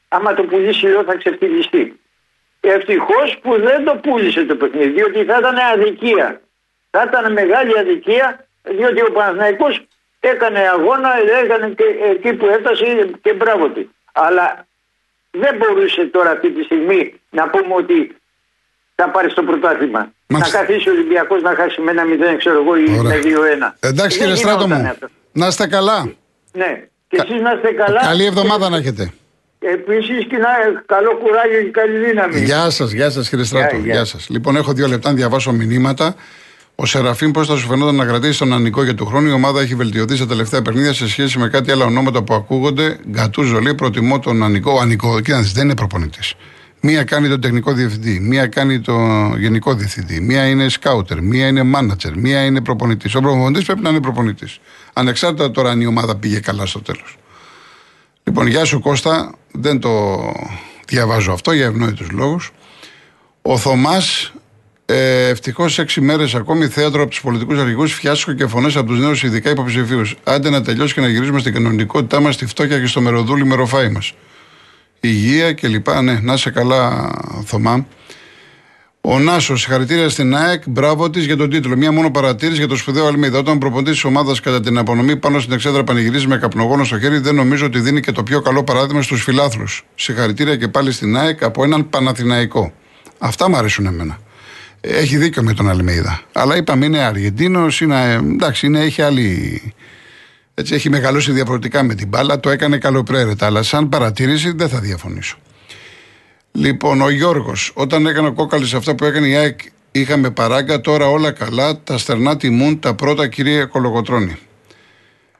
άμα 0.07 0.33
το 0.33 0.43
πουλήσει, 0.43 0.85
λέω, 0.85 1.03
θα 1.03 1.15
ξεφτυλιστεί. 1.17 1.99
Ευτυχώς 2.65 3.38
που 3.41 3.51
δεν 3.62 3.84
το 3.86 3.96
πούλησε 3.96 4.46
το 4.46 4.55
παιχνίδι, 4.55 4.89
διότι 4.89 5.24
θα 5.24 5.38
ήταν 5.39 5.55
αδικία. 5.74 6.41
Θα 6.89 7.05
ήταν 7.10 7.32
μεγάλη 7.34 7.79
αδικία, 7.79 8.48
διότι 8.63 9.01
ο 9.01 9.12
Παναθηναϊκός 9.12 9.86
έκανε 10.20 10.60
αγώνα, 10.60 11.10
έκανε 11.43 11.67
και 11.70 11.84
εκεί 12.12 12.34
που 12.34 12.46
έφτασε 12.46 13.10
και 13.22 13.34
μπράβο 13.34 13.67
του. 13.70 13.96
Αλλά 14.12 14.65
δεν 15.32 15.55
μπορούσε 15.58 16.05
τώρα 16.05 16.29
αυτή 16.32 16.51
τη 16.51 16.63
στιγμή 16.63 17.13
να 17.29 17.50
πούμε 17.50 17.74
ότι 17.75 18.15
θα 18.96 19.10
πάρει 19.10 19.29
στο 19.29 19.43
πρωτάθλημα. 19.43 20.12
Μάλιστα. 20.27 20.58
Να 20.60 20.65
καθίσει 20.65 20.89
ο 20.89 20.91
Ολυμπιακός 20.91 21.41
να 21.41 21.55
χάσει 21.55 21.82
με 21.82 21.91
ένα 21.91 22.03
0, 22.34 22.38
ξέρω 22.38 22.60
εγώ, 22.62 22.75
ή 22.75 22.98
Ωραία. 23.00 23.01
με 23.01 23.20
2-1. 23.24 23.74
Εντάξει 23.79 24.17
Δεν 24.17 24.27
κύριε 24.27 24.36
Στράτο 24.36 24.63
γινόταν 24.63 24.82
μου, 24.82 24.89
αυτό. 24.89 25.08
να 25.32 25.48
είστε 25.48 25.67
καλά. 25.67 26.12
Ναι. 26.51 26.88
Και 27.08 27.22
εσείς 27.22 27.41
να 27.41 27.51
είστε 27.51 27.72
καλά. 27.72 28.01
Καλή 28.01 28.25
εβδομάδα 28.25 28.70
να 28.70 28.77
έχετε. 28.77 29.13
Επίσης 29.72 30.25
και 30.25 30.38
να 30.38 30.50
καλό 30.86 31.17
κουράγιο 31.17 31.62
και 31.63 31.70
καλή 31.72 31.98
δύναμη. 32.05 32.39
Γεια 32.39 32.70
σας, 32.70 32.91
γεια 32.91 33.10
σας 33.10 33.29
κύριε 33.29 33.46
Στράτο. 33.46 33.75
Γεια, 33.75 33.86
γεια. 33.86 33.93
Γεια 33.93 34.05
σας. 34.05 34.29
Λοιπόν, 34.29 34.55
έχω 34.55 34.74
δύο 34.74 34.88
λεπτά 34.88 35.10
να 35.10 35.15
διαβάσω 35.15 35.51
μηνύματα. 35.51 36.15
Ο 36.75 36.86
Σεραφείμ, 36.86 37.32
πώς 37.32 37.48
θα 37.48 37.55
σου 37.55 37.67
φαινόταν 37.67 37.96
να 37.96 38.05
κρατήσεις 38.05 38.38
τον 38.38 38.53
Ανικό 38.53 38.84
για 38.84 38.96
του 38.96 39.05
χρόνου. 39.05 39.27
Η 39.27 39.32
ομάδα 39.32 39.62
έχει 39.62 39.75
βελτιωθεί 39.75 40.15
στα 40.15 40.27
τελευταία 40.27 40.62
παιχνίδια 40.62 40.93
σε 40.93 41.08
σχέση 41.08 41.38
με 41.39 41.48
κάτι 41.48 41.72
άλλα 41.72 41.86
ονόματα 41.86 42.24
που 42.24 42.34
ακούγονται. 42.34 42.98
Γκατούζο 43.10 43.60
λέει: 43.60 43.74
Προτιμώ 43.74 44.20
τον 44.20 44.43
Ανικό. 44.43 44.72
Ο 44.72 44.79
Ανικό, 44.79 45.20
κοίτα, 45.20 45.41
δεν 45.53 45.63
είναι 45.63 45.75
προπονητής. 45.75 46.34
Μία 46.86 47.03
κάνει 47.03 47.27
τον 47.27 47.41
τεχνικό 47.41 47.74
διευθυντή, 47.74 48.20
μία 48.20 48.48
κάνει 48.48 48.79
τον 48.79 49.38
γενικό 49.39 49.74
διευθυντή, 49.74 50.20
μία 50.20 50.48
είναι 50.48 50.70
σκάουτερ, 50.70 51.22
μία 51.22 51.48
είναι 51.48 51.63
μάνατζερ, 51.63 52.17
μία 52.17 52.43
είναι 52.43 52.62
προπονητής. 52.62 53.15
Ο 53.15 53.22
προπονητής 53.22 53.65
πρέπει 53.65 53.82
να 53.82 53.89
είναι 53.89 54.00
προπονητής. 54.00 54.60
Ανεξάρτητα 54.93 55.51
τώρα 55.51 55.70
αν 55.70 55.82
η 55.82 55.86
ομάδα 55.86 56.15
πήγε 56.15 56.39
καλά 56.39 56.65
στο 56.65 56.82
τέλος. 56.82 57.17
Λοιπόν, 58.24 58.48
γεια 58.48 58.65
σου 58.65 58.80
Κώστα, 58.80 59.32
δεν 59.51 59.80
το 59.80 60.22
διαβάζω 60.88 61.32
αυτό 61.32 61.51
για 61.51 61.65
ευνόητους 61.65 62.10
λόγους. 62.12 62.51
Ο 63.42 63.58
Θωμάς, 63.58 64.34
ε, 64.86 65.27
ευτυχώς 65.27 65.80
έξι 65.80 66.01
μέρες 66.01 66.36
ακόμη 66.36 66.68
θέατρο 66.68 67.01
από 67.01 67.10
τους 67.10 67.22
πολιτικούς 67.22 67.60
αρχηγούς, 67.60 67.94
φιάσκο 67.94 68.34
και 68.34 68.48
φωνές 68.48 68.75
από 68.75 68.88
τους 68.88 69.00
νέους 69.00 69.24
ειδικά 69.24 69.50
υποψηφίους. 69.50 70.15
Άντε 70.24 70.50
να 70.50 70.62
τελειώσει 70.62 70.94
και 70.94 71.01
να 71.01 71.08
γυρίσουμε 71.08 71.39
στην 71.39 71.53
κανονικότητά 71.53 72.20
μας, 72.20 72.34
στη 72.34 72.46
φτώχεια 72.46 72.80
και 72.80 72.86
στο 72.88 73.01
μεροδούλι 73.01 73.46
μεροφάι 73.46 73.89
μας. 73.89 74.13
Υγεία 75.00 75.53
κλπ. 75.53 75.88
Ναι, 76.01 76.20
να 76.20 76.34
είσαι 76.34 76.50
καλά, 76.50 77.12
Θωμά. 77.46 77.86
Ο 79.05 79.19
Νάσος, 79.19 79.62
συγχαρητήρια 79.62 80.10
στην 80.10 80.36
ΑΕΚ, 80.36 80.63
μπράβο 80.67 81.10
της 81.10 81.25
για 81.25 81.38
τον 81.38 81.50
τίτλο. 81.50 81.75
Μία 81.75 81.91
μόνο 81.91 82.12
παρατήρηση 82.12 82.57
για 82.57 82.67
το 82.67 82.75
σπουδαίο 82.75 83.07
Αλμίδα. 83.07 83.39
Όταν 83.39 83.57
προποντή 83.57 83.91
της 83.91 84.03
ομάδας 84.03 84.39
κατά 84.39 84.60
την 84.60 84.77
απονομή 84.77 85.17
πάνω 85.17 85.39
στην 85.39 85.53
εξέδρα 85.53 85.83
πανηγυρίζει 85.83 86.27
με 86.27 86.38
καπνογόνο 86.38 86.83
στο 86.83 87.00
χέρι, 87.00 87.17
δεν 87.17 87.36
νομίζω 87.36 87.65
ότι 87.65 87.79
δίνει 87.79 88.00
και 88.00 88.12
το 88.12 88.24
πιο 88.24 88.41
καλό 88.41 88.63
παράδειγμα 88.63 89.01
στους 89.01 89.24
φιλάθλους. 89.24 89.86
Συγχαρητήρια 89.95 90.55
και 90.55 90.67
πάλι 90.67 90.91
στην 90.91 91.17
ΑΕΚ 91.17 91.43
από 91.43 91.63
έναν 91.63 91.89
Παναθηναϊκό. 91.89 92.74
Αυτά 93.17 93.50
μου 93.50 93.55
αρέσουν 93.55 93.86
εμένα. 93.86 94.19
Έχει 94.81 95.17
δίκιο 95.17 95.43
με 95.43 95.53
τον 95.53 95.69
Αλμίδα. 95.69 96.22
Αλλά 96.31 96.57
είπαμε 96.57 96.86
είναι 96.86 97.00
Αργεντίνος, 97.00 97.81
είναι, 97.81 98.13
εντάξει, 98.13 98.65
είναι, 98.65 98.79
έχει 98.79 99.01
άλλη. 99.01 99.62
Έτσι, 100.53 100.74
έχει 100.74 100.89
μεγαλώσει 100.89 101.31
διαφορετικά 101.31 101.83
με 101.83 101.96
την 101.96 102.07
μπάλα, 102.07 102.39
το 102.39 102.50
έκανε 102.50 102.77
καλοπρέρετα. 102.77 103.46
Αλλά 103.46 103.63
σαν 103.63 103.89
παρατήρηση 103.89 104.51
δεν 104.55 104.70
θα 104.70 104.79
διαφωνήσω. 104.79 105.37
Λοιπόν, 106.55 107.01
ο 107.01 107.09
Γιώργος, 107.09 107.72
όταν 107.74 108.05
έκανε 108.05 108.27
ο 108.27 108.33
κόκαλη 108.33 108.75
αυτά 108.75 108.96
που 108.96 109.05
έκανε 109.05 109.27
η 109.27 109.35
ΑΕΚ, 109.35 109.59
είχαμε 109.92 110.29
παράγκα. 110.31 110.81
Τώρα 110.81 111.07
όλα 111.09 111.31
καλά. 111.31 111.79
Τα 111.83 111.98
στερνά 111.98 112.37
τιμούν 112.37 112.79
τα 112.79 112.94
πρώτα, 112.96 113.27
κυρία 113.27 113.66
Κολογοτρόνη. 113.66 114.35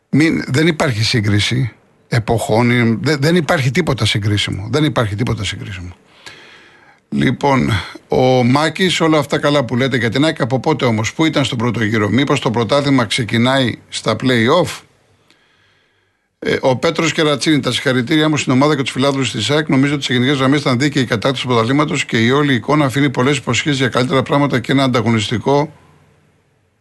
Μην, 0.10 0.43
δεν 0.47 0.67
υπάρχει 0.67 1.04
σύγκριση 1.04 1.71
εποχών. 2.08 2.71
είναι- 2.71 2.97
δεν, 3.02 3.17
δεν 3.19 3.36
υπάρχει 3.36 3.71
τίποτα 3.71 4.06
συγκρίσιμο. 4.06 4.67
Δεν 4.71 4.84
υπάρχει 4.84 5.15
τίποτα 5.15 5.43
συγκρίσιμο. 5.43 5.95
Λοιπόν, 7.10 7.69
ο 8.08 8.43
Μάκης, 8.43 9.02
όλα 9.02 9.17
αυτά 9.17 9.38
καλά 9.39 9.65
που 9.65 9.76
λέτε 9.76 9.97
για 9.97 10.10
την 10.10 10.26
ΑΕΚ, 10.26 10.41
από 10.41 10.60
πότε 10.60 10.86
όμως, 10.86 11.13
πού 11.13 11.26
ήταν 11.26 11.45
στον 11.45 11.58
πρώτο 11.58 11.84
γύρο, 11.84 12.10
Μήπως 12.10 12.39
το 12.39 12.52
πρωτάθλημα 12.52 13.06
ξεκινάει 13.06 13.78
στα 13.89 14.15
play-off; 14.23 14.82
Ε, 16.45 16.58
ο 16.62 16.75
Πέτρος 16.75 17.13
Κερατσίνη, 17.13 17.60
τα 17.60 17.71
συγχαρητήριά 17.71 18.29
μου 18.29 18.38
στην 18.38 18.51
ομάδα 18.51 18.75
και 18.75 18.82
τους 18.82 18.91
φιλάδου 18.91 19.21
της 19.21 19.49
ΑΕΚ. 19.49 19.69
Νομίζω 19.69 19.93
ότι 19.93 20.03
σε 20.03 20.13
γενικές 20.13 20.38
γραμμές 20.38 20.60
ήταν 20.60 20.79
δίκαιη 20.79 21.03
η 21.03 21.06
κατάκτηση 21.06 21.43
του 21.43 21.49
πρωταθλήματος 21.49 22.06
και 22.06 22.17
η 22.17 22.32
όλη 22.32 22.53
εικόνα 22.53 22.86
αφήνει 22.86 23.10
πολλές 23.10 23.38
υποσχέσεις 23.38 23.79
για 23.79 23.88
καλύτερα 23.88 24.23
πράγματα 24.23 24.60
και 24.60 24.71
ένα 24.71 24.84
ανταγωνιστικό 24.84 25.73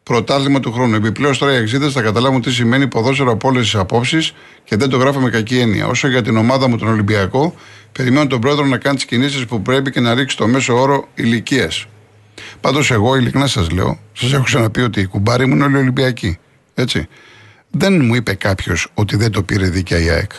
πρωτάθλημα 0.02 0.60
του 0.60 0.72
χρόνου. 0.72 0.94
Επιπλέον, 0.94 1.38
τώρα 1.38 1.52
οι 1.52 1.56
αξίδε 1.56 1.88
θα 1.88 2.02
καταλάβουν 2.02 2.42
τι 2.42 2.52
σημαίνει 2.52 2.88
ποδόσφαιρο 2.88 3.30
από 3.30 3.48
όλες 3.48 3.62
τις 3.62 3.74
απόψεις 3.74 4.32
και 4.64 4.76
δεν 4.76 4.88
το 4.88 4.96
γράφω 4.96 5.20
με 5.20 5.30
κακή 5.30 5.58
έννοια. 5.58 5.86
Όσο 5.86 6.08
για 6.08 6.22
την 6.22 6.36
ομάδα 6.36 6.68
μου, 6.68 6.78
τον 6.78 6.88
Ολυμπιακό, 6.88 7.54
περιμένω 7.92 8.26
τον 8.26 8.40
πρόεδρο 8.40 8.64
να 8.64 8.76
κάνει 8.76 8.96
τις 8.96 9.04
κινήσεις 9.04 9.44
που 9.44 9.62
πρέπει 9.62 9.90
και 9.90 10.00
να 10.00 10.14
ρίξει 10.14 10.36
το 10.36 10.46
μέσο 10.46 10.80
όρο 10.80 11.08
ηλικίας. 11.14 11.86
Πάντως, 12.60 12.90
εγώ 12.90 13.16
ειλικρινά 13.16 13.46
σας 13.46 13.70
λέω, 13.70 13.98
σας 14.12 14.32
έχω 14.32 14.42
ξαναπεί 14.42 14.80
ότι 14.80 15.00
οι 15.00 15.06
κουμπάροι 15.06 15.46
μου 15.46 15.54
είναι 15.54 15.64
όλοι 15.64 15.76
Ολυμπιακοί. 15.76 16.38
Έτσι. 16.74 17.08
Δεν 17.74 18.04
μου 18.04 18.14
είπε 18.14 18.34
κάποιος 18.34 18.88
ότι 18.94 19.16
δεν 19.16 19.30
το 19.30 19.42
πήρε 19.42 19.68
δίκαια 19.68 19.98
η 19.98 20.08
ΑΕΚ. 20.08 20.32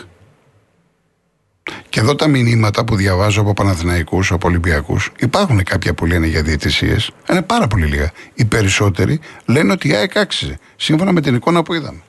Και 1.89 2.00
εδώ 2.00 2.15
τα 2.15 2.28
μηνύματα 2.28 2.84
που 2.86 2.96
διαβάζω 2.96 3.41
από 3.41 3.54
Παναθηναϊκούς, 3.54 4.32
από 4.32 4.48
Ολυμπιακούς, 4.48 5.12
υπάρχουν 5.19 5.63
κάποια 5.63 5.93
που 5.93 6.06
λένε 6.06 6.28
για 6.28 6.43
διαιτησίες. 6.43 7.12
Είναι 7.30 7.41
πάρα 7.41 7.67
πολύ 7.67 7.86
λίγα. 7.86 8.12
Οι 8.34 8.46
περισσότεροι 8.46 9.19
λένε 9.46 9.72
ότι 9.72 9.88
η 9.88 9.93
ΑΕΚ 9.96 10.17
άξιζε. 10.17 10.60
Σύμφωνα 10.76 11.12
με 11.12 11.22
την 11.22 11.36
εικόνα 11.36 11.63
που 11.63 11.74
είδαμε. 11.74 12.02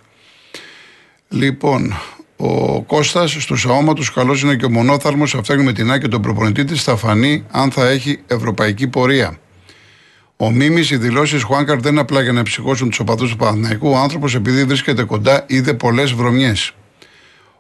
Λοιπόν, 1.28 1.94
ο 2.36 2.82
Κώστας 2.82 3.30
στους 3.30 3.66
αόματους 3.66 4.12
καλός 4.12 4.42
είναι 4.42 4.56
και 4.56 4.64
ο 4.64 4.70
μονόθαλμος 4.70 5.34
αυτά 5.34 5.62
με 5.62 5.72
την 5.72 5.90
ΑΕΚ 5.90 6.00
και 6.00 6.08
τον 6.08 6.22
προπονητή 6.22 6.64
της 6.64 6.82
θα 6.82 6.96
φανεί 6.96 7.44
αν 7.50 7.70
θα 7.70 7.88
έχει 7.88 8.20
ευρωπαϊκή 8.26 8.88
πορεία. 8.88 9.38
Ο 10.44 10.50
Μίμης, 10.50 10.90
οι 10.90 10.96
δηλώσεις 10.96 11.42
Χουάνκαρ 11.42 11.80
δεν 11.80 11.92
είναι 11.92 12.00
απλά 12.00 12.20
για 12.22 12.32
να 12.32 12.42
ψυχώσουν 12.42 12.88
τους 12.88 12.98
οπαδούς 12.98 13.30
του 13.30 13.36
Παναθηναϊκού. 13.36 13.88
Ο 13.88 13.96
άνθρωπος, 13.96 14.34
επειδή 14.34 14.64
βρίσκεται 14.64 15.02
κοντά, 15.02 15.44
είδε 15.46 15.74
πολλές 15.74 16.12
βρωμιές. 16.12 16.72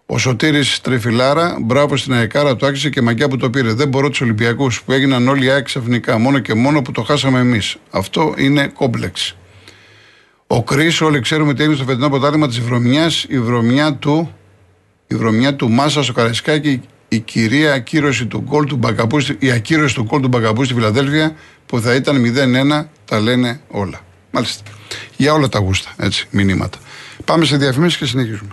Ο 0.06 0.18
Σωτήρης 0.18 0.80
Τρεφιλάρα, 0.80 1.56
μπράβο 1.60 1.96
στην 1.96 2.12
Αεκάρα, 2.12 2.56
το 2.56 2.66
άξιζε 2.66 2.90
και 2.90 3.02
μαγιά 3.02 3.28
που 3.28 3.36
το 3.36 3.50
πήρε. 3.50 3.72
Δεν 3.72 3.88
μπορώ 3.88 4.08
τους 4.08 4.20
Ολυμπιακούς 4.20 4.82
που 4.82 4.92
έγιναν 4.92 5.28
όλοι 5.28 5.50
ΑΕΚ 5.50 5.64
ξαφνικά, 5.64 6.18
μόνο 6.18 6.38
και 6.38 6.54
μόνο 6.54 6.82
που 6.82 6.92
το 6.92 7.02
χάσαμε 7.02 7.38
εμείς. 7.38 7.76
Αυτό 7.90 8.34
είναι 8.36 8.66
κόμπλεξ. 8.66 9.36
Ο 10.46 10.62
Κρι, 10.62 10.90
όλοι 11.00 11.20
ξέρουμε 11.20 11.54
τι 11.54 11.60
έγινε 11.60 11.76
στο 11.76 11.84
φετινό 11.84 12.08
ποτάλημα 12.08 12.48
τη 12.48 12.60
βρωμιά, 12.60 13.10
η 13.28 13.38
βρωμιά 13.40 13.94
του, 13.94 14.34
η 15.06 15.14
βρωμιά 15.14 15.54
του 15.54 15.70
Μάσα 15.70 16.02
στο 16.02 16.12
Καραϊσκάκι, 16.12 16.80
η 17.14 17.18
κυρία 17.18 17.72
ακύρωση 17.72 18.26
του 18.26 18.40
γκολ 18.48 18.64
του 18.64 18.76
Μπακαπού, 18.76 19.20
στη- 19.20 19.36
η 19.38 19.50
ακύρωση 19.50 19.94
του 19.94 20.02
γκολ 20.02 20.20
του 20.20 20.28
Μπακαπού 20.28 20.64
στη 20.64 20.74
Φιλαδέλφια 20.74 21.34
που 21.66 21.80
θα 21.80 21.94
ήταν 21.94 22.16
0-1, 22.16 22.90
τα 23.04 23.20
λένε 23.20 23.60
όλα. 23.68 24.00
Μάλιστα. 24.30 24.62
Για 25.16 25.32
όλα 25.32 25.48
τα 25.48 25.58
γούστα, 25.58 25.94
έτσι, 25.96 26.26
μηνύματα. 26.30 26.78
Πάμε 27.24 27.44
σε 27.44 27.56
διαφημίσεις 27.56 27.98
και 27.98 28.06
συνεχίζουμε. 28.06 28.50